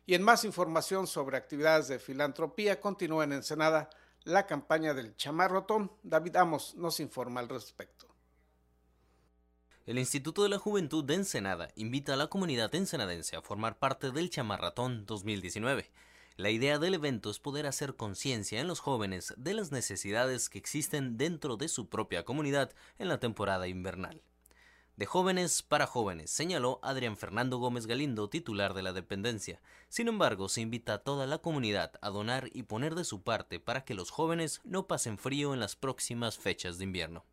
Y 0.06 0.15
en 0.15 0.21
más 0.21 0.43
información 0.43 1.08
sobre 1.08 1.38
actividades 1.38 1.88
de 1.88 1.98
filantropía, 1.98 2.82
continúa 2.82 3.24
en 3.24 3.32
Ensenada 3.32 3.89
la 4.26 4.45
campaña 4.45 4.93
del 4.93 5.15
Chamarrotón. 5.15 5.93
David 6.04 6.36
Amos 6.36 6.76
nos 6.76 7.00
informa 7.00 7.39
al 7.39 7.48
respecto. 7.48 8.06
El 9.86 9.98
Instituto 9.98 10.43
de 10.43 10.50
la 10.50 10.60
Juventud 10.60 11.06
de 11.06 11.13
Ensenada 11.13 11.69
invita 11.76 12.15
a 12.15 12.17
la 12.17 12.28
comunidad 12.28 12.76
ensenadense 12.76 13.38
a 13.38 13.41
formar 13.41 13.80
parte 13.80 14.12
del 14.12 14.30
Chamarratón 14.30 15.06
2019. 15.06 15.89
La 16.38 16.50
idea 16.50 16.80
del 16.80 16.95
evento 16.95 17.30
es 17.30 17.39
poder 17.39 17.65
hacer 17.65 17.95
conciencia 17.95 18.60
en 18.60 18.67
los 18.67 18.82
jóvenes 18.82 19.34
de 19.38 19.54
las 19.54 19.71
necesidades 19.71 20.50
que 20.50 20.58
existen 20.58 21.17
dentro 21.17 21.56
de 21.56 21.69
su 21.69 21.88
propia 21.88 22.26
comunidad 22.26 22.74
en 23.00 23.08
la 23.08 23.21
temporada 23.21 23.69
invernal. 23.69 24.21
De 24.98 25.06
jóvenes 25.06 25.63
para 25.63 25.88
jóvenes, 25.88 26.32
señaló 26.32 26.82
Adrián 26.84 27.15
Fernando 27.15 27.58
Gómez 27.58 27.88
Galindo, 27.88 28.30
titular 28.30 28.74
de 28.74 28.84
la 28.84 28.91
dependencia. 28.91 29.62
Sin 29.88 30.10
embargo, 30.10 30.50
se 30.50 30.60
invita 30.60 30.95
a 30.95 31.04
toda 31.04 31.26
la 31.26 31.38
comunidad 31.38 31.93
a 32.02 32.10
donar 32.10 32.50
y 32.52 32.63
poner 32.63 32.95
de 32.95 33.06
su 33.06 33.24
parte 33.24 33.62
para 33.62 33.86
que 33.86 33.93
los 33.93 34.12
jóvenes 34.12 34.60
no 34.65 34.88
pasen 34.88 35.17
frío 35.17 35.54
en 35.54 35.62
las 35.62 35.78
próximas 35.78 36.38
fechas 36.38 36.78
de 36.78 36.84
invierno. 36.84 37.24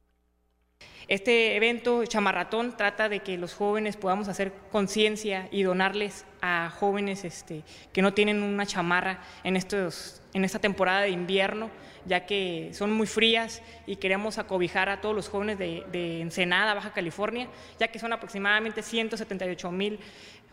Este 1.09 1.57
evento 1.57 2.07
chamarratón 2.07 2.77
trata 2.77 3.09
de 3.09 3.21
que 3.21 3.37
los 3.37 3.55
jóvenes 3.55 3.97
podamos 3.97 4.29
hacer 4.29 4.53
conciencia 4.71 5.49
y 5.51 5.62
donarles 5.62 6.25
a 6.40 6.71
jóvenes 6.71 7.25
este, 7.25 7.64
que 7.92 8.03
no 8.03 8.14
tienen 8.14 8.42
una 8.42 8.66
chamarra 8.66 9.21
en, 9.45 9.57
estos, 9.57 10.23
en 10.33 10.45
esta 10.45 10.59
temporada 10.59 11.03
de 11.03 11.11
invierno, 11.11 11.71
ya 12.07 12.25
que 12.25 12.71
son 12.73 12.92
muy 12.92 13.07
frías 13.07 13.62
y 13.87 13.97
queremos 13.97 14.38
acobijar 14.38 14.88
a 14.88 15.01
todos 15.01 15.14
los 15.14 15.29
jóvenes 15.29 15.59
de, 15.59 16.21
Ensenada, 16.23 16.73
Baja 16.73 16.92
California, 16.92 17.49
ya 17.79 17.88
que 17.88 17.99
son 17.99 18.12
aproximadamente 18.12 18.83
178 18.83 19.71
mil 19.71 19.99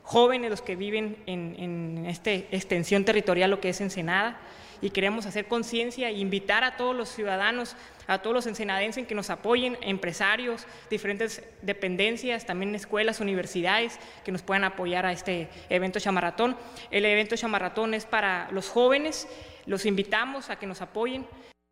jóvenes 0.01 0.49
los 0.49 0.61
que 0.61 0.75
viven 0.75 1.17
en, 1.27 1.55
en 1.57 2.05
esta 2.07 2.31
extensión 2.31 3.05
territorial, 3.05 3.49
lo 3.49 3.61
que 3.61 3.69
es 3.69 3.79
Ensenada 3.79 4.39
y 4.81 4.89
queremos 4.91 5.25
hacer 5.25 5.47
conciencia 5.47 6.09
e 6.09 6.13
invitar 6.13 6.63
a 6.63 6.77
todos 6.77 6.95
los 6.95 7.09
ciudadanos, 7.09 7.75
a 8.07 8.21
todos 8.21 8.33
los 8.33 8.47
ensenadenses 8.47 9.07
que 9.07 9.15
nos 9.15 9.29
apoyen, 9.29 9.77
empresarios, 9.81 10.65
diferentes 10.89 11.43
dependencias, 11.61 12.45
también 12.45 12.73
escuelas, 12.75 13.19
universidades 13.19 13.99
que 14.23 14.31
nos 14.31 14.41
puedan 14.41 14.63
apoyar 14.63 15.05
a 15.05 15.11
este 15.11 15.49
evento 15.69 15.99
chamarratón. 15.99 16.57
El 16.91 17.05
evento 17.05 17.35
chamarratón 17.35 17.93
es 17.93 18.05
para 18.05 18.49
los 18.51 18.69
jóvenes, 18.69 19.27
los 19.65 19.85
invitamos 19.85 20.49
a 20.49 20.57
que 20.57 20.67
nos 20.67 20.81
apoyen. 20.81 21.25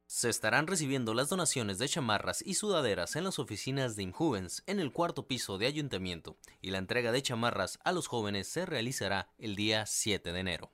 Se 0.10 0.30
estarán 0.30 0.68
recibiendo 0.68 1.14
las 1.14 1.28
donaciones 1.28 1.80
de 1.80 1.90
chamarras 1.90 2.42
y 2.46 2.54
sudaderas 2.54 3.18
en 3.18 3.26
las 3.26 3.40
oficinas 3.40 3.98
de 3.98 4.04
Injuvens 4.04 4.64
en 4.66 4.80
el 4.80 4.94
cuarto 4.94 5.28
piso 5.28 5.58
de 5.58 5.68
ayuntamiento 5.68 6.38
y 6.62 6.72
la 6.72 6.78
entrega 6.78 7.12
de 7.12 7.22
chamarras 7.22 7.78
a 7.84 7.92
los 7.92 8.08
jóvenes 8.08 8.48
se 8.48 8.66
realizará 8.66 9.28
el 9.38 9.58
día 9.58 9.86
7 9.86 10.32
de 10.32 10.40
enero. 10.40 10.72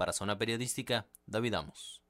Para 0.00 0.14
Zona 0.14 0.38
Periodística, 0.38 1.06
David 1.26 1.52
Amos. 1.52 2.00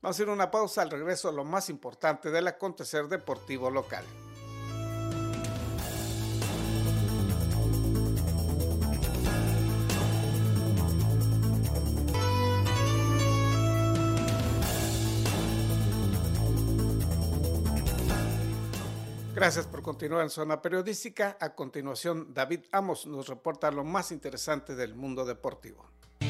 Vamos 0.00 0.20
a 0.20 0.22
ir 0.22 0.28
a 0.28 0.32
una 0.32 0.52
pausa 0.52 0.82
al 0.82 0.90
regreso 0.92 1.28
a 1.28 1.32
lo 1.32 1.42
más 1.42 1.68
importante 1.68 2.30
del 2.30 2.46
acontecer 2.46 3.08
deportivo 3.08 3.72
local. 3.72 4.04
Gracias 19.34 19.66
por 19.66 19.82
continuar 19.82 20.22
en 20.22 20.30
Zona 20.30 20.62
Periodística. 20.62 21.36
A 21.40 21.56
continuación, 21.56 22.32
David 22.32 22.66
Amos 22.70 23.08
nos 23.08 23.26
reporta 23.26 23.72
lo 23.72 23.82
más 23.82 24.12
interesante 24.12 24.76
del 24.76 24.94
mundo 24.94 25.24
deportivo. 25.24 25.97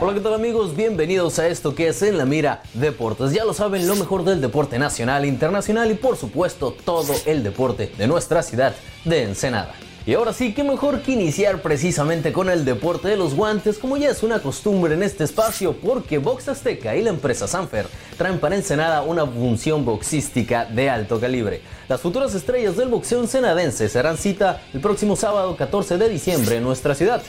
Hola, 0.00 0.14
¿qué 0.14 0.20
tal 0.20 0.34
amigos? 0.34 0.74
Bienvenidos 0.74 1.38
a 1.38 1.46
esto 1.46 1.74
que 1.74 1.88
es 1.88 2.02
En 2.02 2.18
la 2.18 2.24
Mira 2.24 2.62
Deportes. 2.74 3.32
Ya 3.32 3.44
lo 3.44 3.54
saben, 3.54 3.86
lo 3.86 3.94
mejor 3.94 4.24
del 4.24 4.40
deporte 4.40 4.78
nacional, 4.78 5.24
internacional 5.24 5.90
y 5.90 5.94
por 5.94 6.16
supuesto 6.16 6.76
todo 6.84 7.14
el 7.26 7.42
deporte 7.42 7.92
de 7.96 8.06
nuestra 8.06 8.42
ciudad 8.42 8.74
de 9.04 9.22
Ensenada. 9.22 9.74
Y 10.04 10.14
ahora 10.14 10.32
sí, 10.32 10.52
qué 10.52 10.64
mejor 10.64 11.02
que 11.02 11.12
iniciar 11.12 11.62
precisamente 11.62 12.32
con 12.32 12.50
el 12.50 12.64
deporte 12.64 13.06
de 13.06 13.16
los 13.16 13.36
guantes, 13.36 13.78
como 13.78 13.96
ya 13.96 14.10
es 14.10 14.24
una 14.24 14.40
costumbre 14.40 14.94
en 14.94 15.04
este 15.04 15.22
espacio, 15.22 15.76
porque 15.76 16.18
Box 16.18 16.48
Azteca 16.48 16.96
y 16.96 17.02
la 17.02 17.10
empresa 17.10 17.46
Sanfer 17.46 17.86
traen 18.18 18.40
para 18.40 18.56
Ensenada 18.56 19.02
una 19.02 19.24
función 19.24 19.84
boxística 19.84 20.64
de 20.64 20.90
alto 20.90 21.20
calibre. 21.20 21.60
Las 21.88 22.00
futuras 22.00 22.34
estrellas 22.34 22.76
del 22.76 22.88
boxeo 22.88 23.20
ensenadense 23.20 23.88
serán 23.88 24.16
cita 24.16 24.62
el 24.74 24.80
próximo 24.80 25.14
sábado 25.14 25.56
14 25.56 25.98
de 25.98 26.08
diciembre 26.08 26.56
en 26.56 26.64
nuestra 26.64 26.96
ciudad 26.96 27.22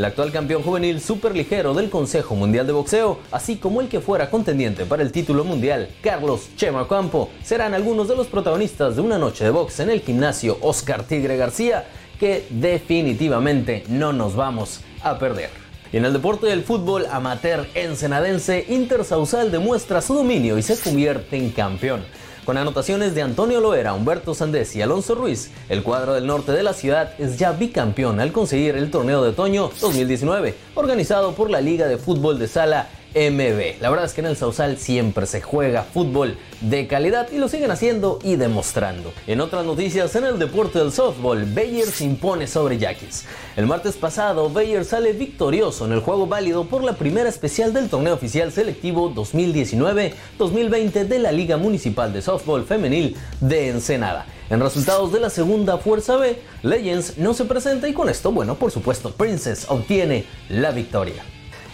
el 0.00 0.06
actual 0.06 0.32
campeón 0.32 0.62
juvenil 0.62 0.98
superligero 0.98 1.74
del 1.74 1.90
Consejo 1.90 2.34
Mundial 2.34 2.66
de 2.66 2.72
Boxeo, 2.72 3.18
así 3.30 3.56
como 3.56 3.82
el 3.82 3.88
que 3.90 4.00
fuera 4.00 4.30
contendiente 4.30 4.86
para 4.86 5.02
el 5.02 5.12
título 5.12 5.44
mundial, 5.44 5.90
Carlos 6.00 6.48
Chema 6.56 6.88
Campo, 6.88 7.28
serán 7.44 7.74
algunos 7.74 8.08
de 8.08 8.16
los 8.16 8.26
protagonistas 8.26 8.96
de 8.96 9.02
una 9.02 9.18
noche 9.18 9.44
de 9.44 9.50
box 9.50 9.80
en 9.80 9.90
el 9.90 10.00
gimnasio 10.00 10.56
Oscar 10.62 11.02
Tigre 11.02 11.36
García, 11.36 11.84
que 12.18 12.46
definitivamente 12.48 13.84
no 13.88 14.14
nos 14.14 14.34
vamos 14.34 14.80
a 15.02 15.18
perder. 15.18 15.50
Y 15.92 15.98
en 15.98 16.06
el 16.06 16.14
deporte 16.14 16.46
del 16.46 16.62
fútbol 16.62 17.04
amateur 17.10 17.68
ensenadense, 17.74 18.64
Inter 18.70 19.04
Sausal 19.04 19.50
demuestra 19.50 20.00
su 20.00 20.14
dominio 20.14 20.56
y 20.56 20.62
se 20.62 20.78
convierte 20.78 21.36
en 21.36 21.50
campeón. 21.50 22.00
Con 22.44 22.56
anotaciones 22.56 23.14
de 23.14 23.22
Antonio 23.22 23.60
Loera, 23.60 23.92
Humberto 23.92 24.34
Sandés 24.34 24.74
y 24.74 24.80
Alonso 24.80 25.14
Ruiz, 25.14 25.50
el 25.68 25.82
cuadro 25.82 26.14
del 26.14 26.26
norte 26.26 26.52
de 26.52 26.62
la 26.62 26.72
ciudad 26.72 27.12
es 27.18 27.38
ya 27.38 27.52
bicampeón 27.52 28.18
al 28.18 28.32
conseguir 28.32 28.76
el 28.76 28.90
torneo 28.90 29.22
de 29.22 29.28
otoño 29.28 29.70
2019, 29.80 30.54
organizado 30.74 31.32
por 31.34 31.50
la 31.50 31.60
Liga 31.60 31.86
de 31.86 31.98
Fútbol 31.98 32.38
de 32.38 32.48
Sala 32.48 32.88
MB. 33.14 33.80
La 33.80 33.90
verdad 33.90 34.06
es 34.06 34.12
que 34.12 34.20
en 34.20 34.28
el 34.28 34.36
Sausal 34.36 34.78
siempre 34.78 35.26
se 35.26 35.40
juega 35.40 35.82
fútbol 35.82 36.36
de 36.60 36.86
calidad 36.86 37.28
y 37.32 37.38
lo 37.38 37.48
siguen 37.48 37.70
haciendo 37.70 38.18
y 38.22 38.36
demostrando. 38.36 39.12
En 39.26 39.40
otras 39.40 39.64
noticias, 39.64 40.14
en 40.16 40.24
el 40.24 40.38
deporte 40.38 40.78
del 40.78 40.92
softball, 40.92 41.44
Bayer 41.44 41.86
se 41.86 42.04
impone 42.04 42.46
sobre 42.46 42.78
Yaquis. 42.78 43.24
El 43.56 43.66
martes 43.66 43.96
pasado, 43.96 44.48
Bayer 44.50 44.84
sale 44.84 45.12
victorioso 45.12 45.86
en 45.86 45.92
el 45.92 46.00
juego 46.00 46.26
válido 46.26 46.66
por 46.66 46.84
la 46.84 46.94
primera 46.94 47.28
especial 47.28 47.72
del 47.72 47.88
torneo 47.88 48.14
oficial 48.14 48.52
selectivo 48.52 49.12
2019-2020 49.14 51.06
de 51.06 51.18
la 51.18 51.32
Liga 51.32 51.56
Municipal 51.56 52.12
de 52.12 52.22
Softball 52.22 52.64
Femenil 52.64 53.16
de 53.40 53.68
Ensenada. 53.70 54.26
En 54.50 54.60
resultados 54.60 55.12
de 55.12 55.20
la 55.20 55.30
segunda 55.30 55.78
Fuerza 55.78 56.16
B, 56.16 56.36
Legends 56.62 57.18
no 57.18 57.34
se 57.34 57.44
presenta 57.44 57.88
y 57.88 57.92
con 57.92 58.08
esto, 58.08 58.32
bueno, 58.32 58.56
por 58.56 58.70
supuesto, 58.70 59.12
Princess 59.12 59.66
obtiene 59.68 60.24
la 60.48 60.72
victoria. 60.72 61.22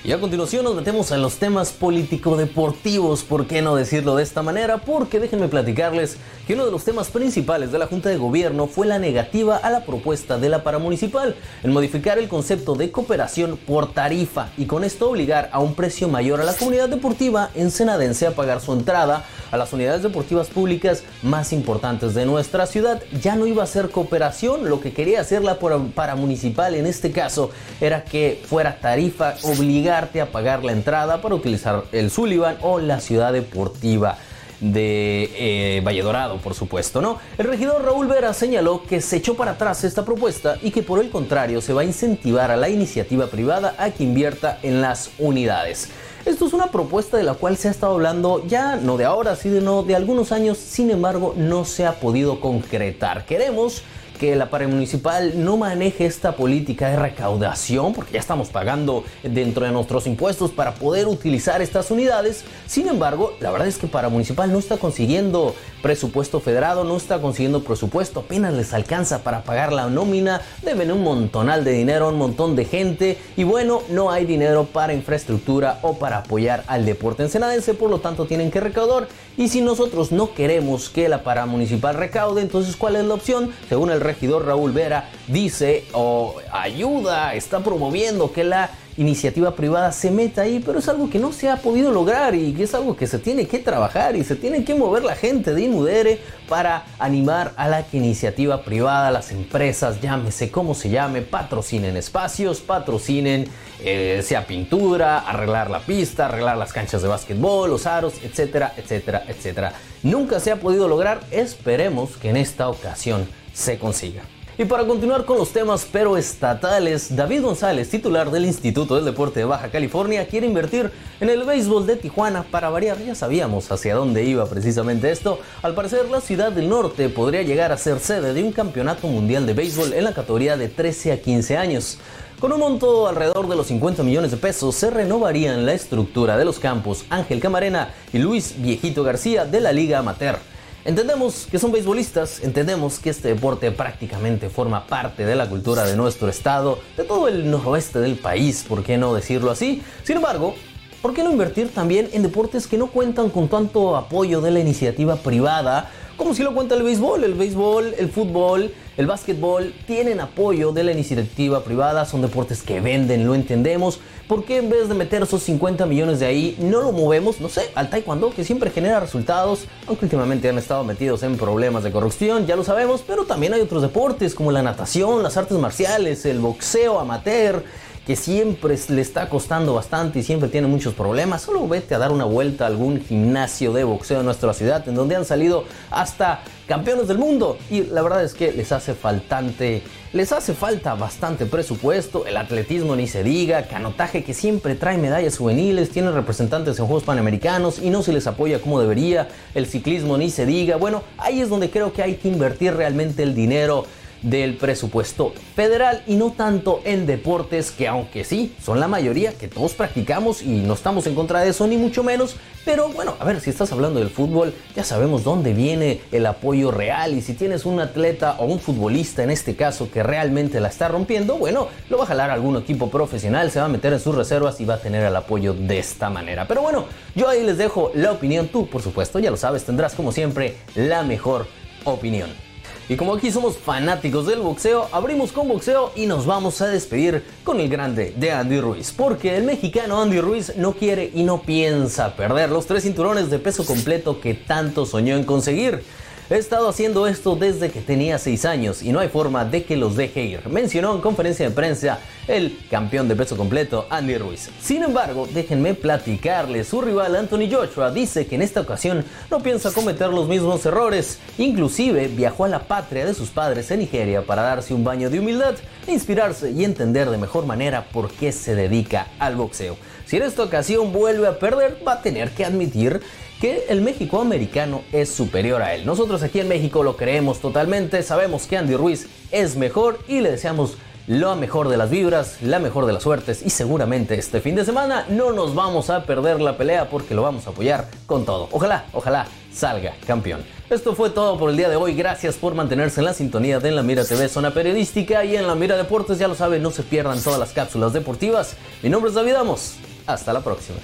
Y 0.05 0.13
a 0.13 0.21
continuación 0.21 0.63
nos 0.63 0.77
metemos 0.77 1.11
en 1.11 1.21
los 1.21 1.37
temas 1.37 1.73
político-deportivos, 1.73 3.25
¿por 3.25 3.49
qué 3.49 3.61
no 3.61 3.75
decirlo 3.75 4.15
de 4.15 4.23
esta 4.23 4.41
manera? 4.41 4.79
Porque 4.79 5.19
déjenme 5.19 5.49
platicarles 5.49 6.19
que 6.47 6.55
uno 6.55 6.65
de 6.65 6.71
los 6.71 6.85
temas 6.85 7.09
principales 7.09 7.73
de 7.73 7.79
la 7.81 7.89
Junta 7.89 8.09
de 8.09 8.17
Gobierno 8.17 8.69
fue 8.69 8.87
la 8.87 9.01
negativa 9.01 9.57
a 9.57 9.69
la 9.69 9.85
propuesta 9.85 10.39
de 10.39 10.49
la 10.49 10.63
paramunicipal 10.63 11.35
en 11.65 11.73
modificar 11.73 12.19
el 12.19 12.29
concepto 12.29 12.77
de 12.77 12.93
cooperación 12.93 13.57
por 13.57 13.93
tarifa 13.93 14.51
y 14.57 14.67
con 14.67 14.85
esto 14.85 15.11
obligar 15.11 15.51
a 15.53 15.59
un 15.59 15.75
precio 15.75 16.09
mayor 16.09 16.41
a 16.41 16.45
la 16.45 16.55
comunidad 16.55 16.89
deportiva 16.89 17.51
ensenadense 17.57 18.29
a 18.29 18.37
pagar 18.37 18.61
su 18.61 18.73
entrada 18.75 19.25
a 19.51 19.57
las 19.57 19.73
unidades 19.73 20.05
deportivas 20.05 20.49
públicas 20.49 21.03
más 21.23 21.53
importantes 21.53 22.15
de 22.15 22.27
nuestra 22.27 22.67
ciudad. 22.67 23.03
Ya 23.21 23.35
no 23.35 23.47
iba 23.47 23.65
a 23.65 23.67
ser 23.67 23.91
cooperación, 23.91 24.69
lo 24.69 24.81
que 24.81 24.93
quería 24.93 25.21
hacer 25.21 25.43
la 25.43 25.59
paramunicipal 25.59 26.77
en 26.77 26.87
este 26.87 27.11
caso 27.11 27.51
era 27.81 28.05
que 28.05 28.41
fuera 28.47 28.79
tarifa 28.81 29.35
obligada 29.43 29.86
a 29.91 30.27
pagar 30.33 30.65
la 30.65 30.73
entrada 30.73 31.23
para 31.23 31.35
utilizar 31.35 31.85
el 31.93 32.11
Sullivan 32.11 32.57
o 32.63 32.79
la 32.79 33.01
ciudad 33.01 33.33
deportiva 33.33 34.19
de 34.61 35.31
eh, 35.37 35.83
Valle 35.87 36.03
Dorado, 36.03 36.39
por 36.39 36.55
supuesto, 36.55 37.01
¿no? 37.01 37.19
El 37.37 37.47
regidor 37.47 37.85
Raúl 37.85 38.07
Vera 38.07 38.33
señaló 38.33 38.83
que 38.83 39.01
se 39.01 39.17
echó 39.17 39.37
para 39.37 39.53
atrás 39.53 39.85
esta 39.85 40.05
propuesta 40.05 40.57
y 40.63 40.71
que 40.71 40.83
por 40.83 40.99
el 40.99 41.11
contrario 41.11 41.61
se 41.61 41.73
va 41.73 41.83
a 41.83 41.85
incentivar 41.85 42.51
a 42.51 42.57
la 42.57 42.69
iniciativa 42.69 43.27
privada 43.27 43.75
a 43.79 43.91
que 43.91 44.05
invierta 44.05 44.59
en 44.63 44.81
las 44.81 45.11
unidades. 45.19 45.91
Esto 46.25 46.47
es 46.47 46.53
una 46.53 46.73
propuesta 46.73 47.17
de 47.17 47.23
la 47.23 47.35
cual 47.35 47.57
se 47.57 47.69
ha 47.69 47.71
estado 47.71 47.95
hablando 47.95 48.45
ya 48.47 48.77
no 48.77 48.97
de 48.97 49.05
ahora, 49.05 49.37
sino 49.37 49.83
de 49.83 49.95
algunos 49.95 50.33
años, 50.33 50.59
sin 50.59 50.91
embargo 50.91 51.35
no 51.37 51.65
se 51.65 51.87
ha 51.87 52.01
podido 52.01 52.41
concretar. 52.41 53.27
Queremos 53.27 53.83
que 54.17 54.35
la 54.37 54.49
municipal 54.67 55.45
no 55.45 55.57
maneje 55.57 56.07
esta 56.07 56.33
política 56.33 56.89
de 56.89 56.97
recaudación, 56.97 57.93
porque 57.93 58.15
ya 58.15 58.21
estamos 58.21 58.49
pagando 58.49 59.05
dentro 59.23 59.67
de 59.67 59.73
nuestros 59.73 60.07
impuestos 60.07 60.51
para 60.51 60.75
poder 60.75 61.07
utilizar 61.07 61.61
estas 61.63 61.91
unidades. 61.91 62.45
Sin 62.67 62.89
embargo, 62.89 63.35
la 63.41 63.51
verdad 63.51 63.69
es 63.69 63.79
que 63.79 63.87
para 63.87 64.09
municipal 64.09 64.51
no 64.53 64.59
está 64.59 64.79
consiguiendo 64.79 65.55
presupuesto 65.83 66.41
federado, 66.41 66.85
no 66.85 66.97
está 66.97 67.21
consiguiendo 67.21 67.63
presupuesto, 67.63 68.21
apenas 68.21 68.55
les 68.55 68.75
alcanza 68.75 69.23
para 69.23 69.43
pagar 69.43 69.73
la 69.73 69.89
nómina, 69.89 70.41
deben 70.63 70.91
un 70.91 71.05
montonal 71.05 71.63
de 71.65 71.73
dinero 71.73 72.09
un 72.09 72.19
montón 72.19 72.57
de 72.57 72.65
gente 72.65 73.19
y 73.37 73.45
bueno, 73.45 73.83
no 73.91 74.11
hay 74.11 74.25
dinero 74.25 74.65
para 74.65 74.95
infraestructura 74.95 75.79
o 75.83 75.99
para 75.99 76.19
apoyar 76.19 76.65
al 76.67 76.85
deporte 76.85 77.23
ensenadense, 77.23 77.75
por 77.75 77.91
lo 77.91 78.01
tanto 78.01 78.27
tienen 78.27 78.51
que 78.51 78.61
recaudar 78.61 79.09
y 79.37 79.49
si 79.49 79.61
nosotros 79.61 80.13
no 80.13 80.33
queremos 80.35 80.89
que 80.89 81.09
la 81.09 81.23
municipal 81.47 81.95
recaude, 81.95 82.41
entonces 82.41 82.77
¿cuál 82.77 82.97
es 82.97 83.05
la 83.05 83.15
opción? 83.15 83.51
Según 83.69 83.91
el 83.91 84.01
regidor 84.07 84.47
Raúl 84.47 84.73
Vera 84.73 85.11
dice 85.27 85.85
o 85.93 86.37
ayuda, 86.53 87.35
está 87.35 87.61
promoviendo 87.61 88.33
que 88.33 88.45
la 88.45 88.71
iniciativa 88.97 89.55
privada 89.55 89.93
se 89.93 90.11
meta 90.11 90.43
ahí, 90.43 90.63
pero 90.65 90.79
es 90.79 90.89
algo 90.89 91.11
que 91.11 91.19
no 91.19 91.33
se 91.33 91.51
ha 91.51 91.57
podido 91.57 91.93
lograr 91.93 92.35
y 92.35 92.53
que 92.53 92.63
es 92.63 92.75
algo 92.75 92.97
que 92.97 93.07
se 93.07 93.19
tiene 93.19 93.47
que 93.47 93.59
trabajar 93.59 94.17
y 94.17 94.25
se 94.25 94.37
tiene 94.37 94.65
que 94.65 94.75
mover 94.75 95.05
la 95.05 95.15
gente 95.15 95.55
de 95.55 95.63
Inudere 95.63 96.21
para 96.49 96.85
animar 96.99 97.53
a 97.57 97.69
la 97.69 97.85
iniciativa 97.93 98.63
privada, 98.63 99.11
las 99.11 99.33
empresas, 99.33 100.01
llámese 100.01 100.51
como 100.51 100.75
se 100.75 100.89
llame, 100.91 101.23
patrocinen 101.23 101.97
espacios, 101.97 102.61
patrocinen 102.61 103.49
eh, 103.81 104.23
sea 104.25 104.47
pintura, 104.47 105.19
arreglar 105.19 105.71
la 105.71 105.81
pista, 105.81 106.27
arreglar 106.27 106.57
las 106.57 106.73
canchas 106.73 107.03
de 107.03 107.09
básquetbol, 107.09 107.69
los 107.69 107.87
aros, 107.87 108.15
etcétera, 108.23 108.73
etcétera, 108.77 109.25
etcétera. 109.29 109.73
Nunca 110.03 110.41
se 110.41 110.53
ha 110.53 110.57
podido 110.57 110.89
lograr, 110.89 111.21
esperemos 111.31 112.17
que 112.17 112.31
en 112.31 112.39
esta 112.39 112.69
ocasión 112.69 113.29
se 113.57 113.79
consiga. 113.79 114.23
Y 114.59 114.65
para 114.65 114.87
continuar 114.87 115.27
con 115.27 115.37
los 115.37 115.51
temas 115.51 115.87
pero 115.91 116.17
estatales, 116.17 117.15
David 117.15 117.43
González, 117.43 117.91
titular 117.91 118.31
del 118.31 118.47
Instituto 118.47 118.97
del 118.97 119.05
Deporte 119.05 119.41
de 119.41 119.47
Baja 119.47 119.71
California, 119.71 120.27
quiere 120.27 120.47
invertir 120.47 120.91
en 121.21 121.29
el 121.29 121.45
béisbol 121.45 121.87
de 121.87 121.97
Tijuana 121.97 122.43
para 122.43 122.71
variar. 122.71 122.97
Ya 123.05 123.15
sabíamos 123.15 123.71
hacia 123.71 123.95
dónde 123.95 124.25
iba 124.25 124.47
precisamente 124.47 125.11
esto. 125.11 125.41
Al 125.63 125.75
parecer, 125.75 126.09
la 126.09 126.23
ciudad 126.23 126.53
del 126.53 126.71
norte 126.71 127.11
podría 127.11 127.43
llegar 127.43 127.71
a 127.71 127.77
ser 127.77 128.01
sede 128.01 128.33
de 128.33 128.43
un 128.43 128.53
campeonato 128.53 129.09
mundial 129.09 129.45
de 129.45 129.53
béisbol 129.53 129.93
en 129.93 130.05
la 130.05 130.15
categoría 130.15 130.57
de 130.57 130.69
13 130.69 131.13
a 131.13 131.21
15 131.21 131.57
años. 131.59 131.99
Con 132.41 132.53
un 132.53 132.61
monto 132.61 133.09
alrededor 133.09 133.49
de 133.49 133.57
los 133.57 133.67
50 133.67 134.03
millones 134.03 134.31
de 134.31 134.37
pesos 134.39 134.75
se 134.75 134.91
renovarían 134.91 135.67
la 135.67 135.75
estructura 135.75 136.39
de 136.39 136.47
los 136.47 136.59
campos 136.59 137.05
Ángel 137.11 137.41
Camarena 137.41 137.95
y 138.13 138.19
Luis 138.19 138.55
Viejito 138.57 139.03
García 139.03 139.45
de 139.45 139.61
la 139.61 139.73
Liga 139.73 139.99
Amateur. 139.99 140.39
Entendemos 140.87 141.49
que 141.51 141.59
son 141.59 141.73
beisbolistas, 141.73 142.45
entendemos 142.45 143.01
que 143.01 143.11
este 143.11 143.27
deporte 143.27 143.73
prácticamente 143.73 144.49
forma 144.49 144.87
parte 144.87 145.27
de 145.27 145.35
la 145.35 145.49
cultura 145.49 145.83
de 145.85 145.97
nuestro 145.97 146.29
estado, 146.29 146.79
de 146.97 147.03
todo 147.03 147.27
el 147.27 147.51
noroeste 147.51 147.99
del 147.99 148.15
país, 148.15 148.65
¿por 148.69 148.85
qué 148.85 148.97
no 148.97 149.13
decirlo 149.13 149.51
así? 149.51 149.83
Sin 150.05 150.15
embargo, 150.19 150.55
¿por 151.03 151.13
qué 151.13 151.25
no 151.25 151.33
invertir 151.33 151.75
también 151.75 152.09
en 152.13 152.23
deportes 152.23 152.69
que 152.69 152.79
no 152.79 152.87
cuentan 152.87 153.31
con 153.31 153.49
tanto 153.49 153.97
apoyo 153.97 154.41
de 154.41 154.53
la 154.53 154.61
iniciativa 154.61 155.17
privada? 155.17 155.91
Como 156.17 156.33
si 156.33 156.43
lo 156.43 156.55
cuenta 156.55 156.75
el 156.75 156.83
béisbol, 156.83 157.25
el 157.25 157.35
béisbol, 157.35 157.95
el 157.99 158.09
fútbol, 158.09 158.73
el 158.97 159.07
básquetbol 159.07 159.75
tienen 159.87 160.19
apoyo 160.21 160.73
de 160.73 160.83
la 160.83 160.93
iniciativa 160.93 161.63
privada, 161.63 162.07
son 162.07 162.23
deportes 162.23 162.63
que 162.63 162.81
venden, 162.81 163.27
lo 163.27 163.35
entendemos. 163.35 164.01
¿Por 164.27 164.47
qué 164.47 164.57
en 164.57 164.71
vez 164.71 164.89
de 164.89 164.95
meter 164.95 165.23
esos 165.23 165.43
50 165.43 165.85
millones 165.85 166.19
de 166.19 166.25
ahí 166.25 166.57
no 166.59 166.81
lo 166.81 166.93
movemos, 166.93 167.39
no 167.43 167.51
sé, 167.51 167.71
al 167.75 167.91
taekwondo 167.91 168.31
que 168.31 168.45
siempre 168.45 168.71
genera 168.71 168.99
resultados, 168.99 169.67
aunque 169.87 170.07
últimamente 170.07 170.49
han 170.49 170.57
estado 170.57 170.85
metidos 170.85 171.23
en 171.23 171.37
problemas 171.37 171.85
de 171.85 171.93
corrupción, 171.93 172.47
ya 172.47 172.57
lo 172.57 172.65
sabemos, 172.65 173.05
pero 173.07 173.27
también 173.27 173.53
hay 173.53 173.61
otros 173.61 173.83
deportes 173.83 174.35
como 174.35 174.51
la 174.51 174.63
natación, 174.63 175.23
las 175.23 175.37
artes 175.37 175.59
marciales, 175.59 176.25
el 176.25 176.41
boxeo 176.41 176.99
amateur, 176.99 177.63
que 178.07 178.15
siempre 178.15 178.79
le 178.89 179.01
está 179.03 179.29
costando 179.29 179.75
bastante 179.75 180.21
y 180.21 180.23
siempre 180.23 180.49
tiene 180.49 180.69
muchos 180.69 180.95
problemas, 180.95 181.43
solo 181.43 181.67
vete 181.67 181.97
a 181.97 181.99
dar 181.99 182.13
una 182.13 182.25
vuelta 182.25 182.63
a 182.65 182.69
algún 182.69 183.01
gimnasio 183.01 183.73
de 183.73 183.83
boxeo 183.83 184.21
en 184.21 184.27
nuestra 184.27 184.55
ciudad, 184.55 184.89
en 184.89 184.95
donde 184.95 185.17
han 185.17 185.25
salido 185.25 185.65
hasta 185.91 186.43
campeones 186.69 187.09
del 187.09 187.19
mundo. 187.19 187.59
Y 187.69 187.83
la 187.83 188.03
verdad 188.03 188.23
es 188.23 188.33
que 188.33 188.53
les 188.53 188.71
hace 188.71 188.95
faltante, 188.95 189.83
les 190.13 190.31
hace 190.31 190.55
falta 190.55 190.95
bastante 190.95 191.47
presupuesto, 191.47 192.27
el 192.27 192.37
atletismo 192.37 192.95
ni 192.95 193.09
se 193.09 193.25
diga, 193.25 193.67
canotaje 193.67 194.23
que 194.23 194.35
siempre 194.35 194.77
trae 194.77 194.99
medallas 194.99 195.37
juveniles, 195.37 195.91
tiene 195.91 196.13
representantes 196.13 196.79
en 196.79 196.87
Juegos 196.87 197.03
Panamericanos 197.03 197.81
y 197.81 197.91
no 197.91 198.05
se 198.05 198.13
les 198.13 198.29
apoya 198.29 198.61
como 198.61 198.81
debería, 198.81 199.27
el 199.57 199.67
ciclismo 199.67 200.17
ni 200.17 200.31
se 200.31 200.47
diga. 200.47 200.77
Bueno, 200.77 201.03
ahí 201.19 201.41
es 201.41 201.49
donde 201.49 201.71
creo 201.71 201.93
que 201.93 202.05
hay 202.05 202.15
que 202.15 202.29
invertir 202.29 202.75
realmente 202.75 203.25
el 203.25 203.35
dinero 203.35 203.85
del 204.23 204.57
presupuesto 204.57 205.33
federal 205.55 206.03
y 206.07 206.17
no 206.17 206.33
tanto 206.33 206.81
en 206.85 207.07
deportes 207.07 207.71
que 207.71 207.89
aunque 207.89 208.25
sí 208.25 208.55
son 208.63 208.81
la 208.81 208.89
mayoría 208.89 209.33
que 209.33 209.49
todos 209.49 209.75
practicamos 209.75 210.43
y 210.43 210.61
no 210.61 210.75
estamos 210.75 211.07
en 211.07 211.15
contra 211.15 211.41
de 211.41 211.51
eso 211.51 211.67
ni 211.67 211.77
mucho 211.77 212.03
menos, 212.03 212.37
pero 212.65 212.89
bueno, 212.89 213.15
a 213.21 213.25
ver, 213.25 213.41
si 213.41 213.51
estás 213.51 213.71
hablando 213.71 214.01
del 214.01 214.11
fútbol, 214.11 214.53
ya 214.75 214.83
sabemos 214.83 215.23
dónde 215.23 215.55
viene 215.55 216.01
el 216.11 216.27
apoyo 216.27 216.73
real 216.73 217.15
y 217.15 217.23
si 217.23 217.35
tienes 217.35 217.65
un 217.65 217.79
atleta 217.79 218.37
o 218.39 218.47
un 218.47 218.59
futbolista 218.59 219.23
en 219.23 219.31
este 219.31 219.55
caso 219.55 219.89
que 219.91 220.03
realmente 220.03 220.59
la 220.59 220.69
está 220.69 220.89
rompiendo, 220.89 221.37
bueno, 221.37 221.69
lo 221.89 221.99
va 221.99 222.05
a 222.05 222.09
jalar 222.09 222.31
algún 222.31 222.57
equipo 222.57 222.91
profesional, 222.91 223.53
se 223.53 223.61
va 223.61 223.67
a 223.67 223.69
meter 223.69 223.93
en 223.93 224.01
sus 224.01 224.15
reservas 224.15 224.61
y 224.61 224.65
va 224.65 224.75
a 224.75 224.81
tener 224.81 225.05
el 225.05 225.15
apoyo 225.15 225.55
de 225.55 225.79
esta 225.79 226.11
manera. 226.11 226.49
Pero 226.49 226.63
bueno, 226.63 226.87
yo 227.15 227.29
ahí 227.29 227.45
les 227.45 227.57
dejo 227.57 227.93
la 227.95 228.13
opinión, 228.13 228.49
tú 228.49 228.67
por 228.67 228.83
supuesto, 228.83 229.21
ya 229.21 229.31
lo 229.31 229.37
sabes, 229.37 229.65
tendrás 229.65 229.95
como 229.95 230.11
siempre 230.11 230.57
la 230.75 231.05
mejor 231.05 231.47
opinión. 231.85 232.46
Y 232.89 232.95
como 232.95 233.15
aquí 233.15 233.33
somos 233.33 233.59
fanáticos 233.59 234.27
del 234.27 234.39
boxeo, 234.39 234.89
abrimos 234.93 235.33
con 235.33 235.49
boxeo 235.49 235.91
y 235.97 236.07
nos 236.07 236.25
vamos 236.25 236.61
a 236.61 236.69
despedir 236.69 237.25
con 237.43 237.59
el 237.59 237.69
grande 237.69 238.15
de 238.17 238.31
Andy 238.31 238.61
Ruiz. 238.61 238.95
Porque 238.97 239.37
el 239.37 239.43
mexicano 239.43 240.01
Andy 240.01 240.21
Ruiz 240.21 240.53
no 240.57 240.73
quiere 240.73 241.11
y 241.13 241.25
no 241.25 241.43
piensa 241.43 242.15
perder 242.15 242.51
los 242.51 242.67
tres 242.67 242.85
cinturones 242.85 243.29
de 243.29 243.41
peso 243.41 243.67
completo 243.67 244.21
que 244.21 244.35
tanto 244.35 244.87
soñó 244.87 245.17
en 245.17 245.25
conseguir. 245.25 245.83
He 246.29 246.39
estado 246.39 246.69
haciendo 246.69 247.07
esto 247.07 247.37
desde 247.37 247.71
que 247.71 247.81
tenía 247.81 248.19
6 248.19 248.47
años 248.47 248.83
y 248.83 248.91
no 248.91 248.99
hay 248.99 249.09
forma 249.09 249.45
de 249.45 249.63
que 249.63 249.77
los 249.77 249.95
deje 249.95 250.25
ir, 250.25 250.49
mencionó 250.49 250.93
en 250.93 251.01
conferencia 251.01 251.49
de 251.49 251.55
prensa 251.55 252.01
el 252.27 252.59
campeón 252.69 253.07
de 253.07 253.15
peso 253.15 253.37
completo 253.37 253.87
Andy 253.91 254.19
Ruiz. 254.19 254.51
Sin 254.61 254.83
embargo, 254.83 255.29
déjenme 255.33 255.75
platicarle, 255.75 256.65
su 256.65 256.81
rival 256.81 257.15
Anthony 257.15 257.49
Joshua 257.49 257.93
dice 257.93 258.27
que 258.27 258.35
en 258.35 258.43
esta 258.43 258.63
ocasión 258.63 259.05
no 259.31 259.39
piensa 259.39 259.71
cometer 259.71 260.09
los 260.09 260.27
mismos 260.27 260.67
errores, 260.67 261.21
inclusive 261.39 262.09
viajó 262.09 262.45
a 262.45 262.49
la 262.49 262.65
patria 262.65 263.07
de 263.07 263.15
sus 263.15 263.29
padres 263.29 263.71
en 263.71 263.79
Nigeria 263.79 264.23
para 264.23 264.43
darse 264.43 264.75
un 264.75 264.83
baño 264.83 265.09
de 265.11 265.21
humildad, 265.21 265.55
inspirarse 265.87 266.51
y 266.51 266.65
entender 266.65 267.09
de 267.09 267.19
mejor 267.19 267.47
manera 267.47 267.87
por 267.93 268.11
qué 268.11 268.33
se 268.33 268.57
dedica 268.57 269.07
al 269.21 269.37
boxeo. 269.37 269.77
Si 270.07 270.17
en 270.17 270.25
esta 270.25 270.43
ocasión 270.43 270.93
vuelve 270.93 271.27
a 271.27 271.39
perder, 271.39 271.79
va 271.87 271.95
a 271.95 272.03
tener 272.03 272.31
que 272.31 272.45
admitir 272.45 273.01
que 273.41 273.67
el 273.69 273.81
México 273.81 274.21
americano 274.21 274.83
es 274.93 275.11
superior 275.11 275.63
a 275.63 275.75
él. 275.75 275.85
Nosotros 275.85 276.23
aquí 276.23 276.41
en 276.41 276.49
México 276.49 276.83
lo 276.83 276.97
creemos 276.97 277.41
totalmente, 277.41 278.03
sabemos 278.03 278.47
que 278.47 278.57
Andy 278.57 278.77
Ruiz 278.77 279.09
es 279.31 279.57
mejor 279.57 279.99
y 280.09 280.21
le 280.21 280.31
deseamos 280.31 280.77
lo 281.07 281.37
mejor 281.37 281.69
de 281.69 281.77
las 281.77 281.89
vibras, 281.89 282.39
la 282.43 282.59
mejor 282.59 282.87
de 282.87 282.93
las 282.93 283.03
suertes 283.03 283.43
y 283.45 283.51
seguramente 283.51 284.19
este 284.19 284.41
fin 284.41 284.57
de 284.57 284.65
semana 284.65 285.07
no 285.09 285.33
nos 285.33 285.55
vamos 285.55 285.89
a 285.89 286.05
perder 286.05 286.41
la 286.41 286.57
pelea 286.57 286.91
porque 286.91 287.15
lo 287.15 287.23
vamos 287.23 287.47
a 287.47 287.51
apoyar 287.51 287.89
con 288.07 288.25
todo. 288.25 288.49
Ojalá, 288.51 288.87
ojalá 288.93 289.27
salga 289.53 289.95
campeón. 290.07 290.43
Esto 290.69 290.97
fue 290.97 291.11
todo 291.11 291.39
por 291.39 291.51
el 291.51 291.57
día 291.57 291.69
de 291.69 291.77
hoy. 291.77 291.95
Gracias 291.95 292.37
por 292.37 292.55
mantenerse 292.55 293.01
en 293.01 293.05
la 293.05 293.15
sintonía 293.15 293.61
de 293.61 293.69
En 293.69 293.77
la 293.77 293.85
Mira 293.85 294.05
TV 294.05 294.29
Zona 294.29 294.53
Periodística 294.53 295.25
y 295.25 295.37
en 295.37 295.47
la 295.47 295.55
Mira 295.55 295.77
Deportes. 295.77 296.19
Ya 296.19 296.27
lo 296.27 296.35
saben, 296.35 296.63
no 296.63 296.73
se 296.73 296.83
pierdan 296.83 297.23
todas 297.23 297.39
las 297.39 297.53
cápsulas 297.53 297.93
deportivas. 297.93 298.57
Mi 298.83 298.91
nombre 298.91 299.11
es 299.11 299.15
David 299.15 299.35
Amos. 299.35 299.75
Hasta 300.07 300.33
la 300.33 300.41
próxima. 300.41 300.79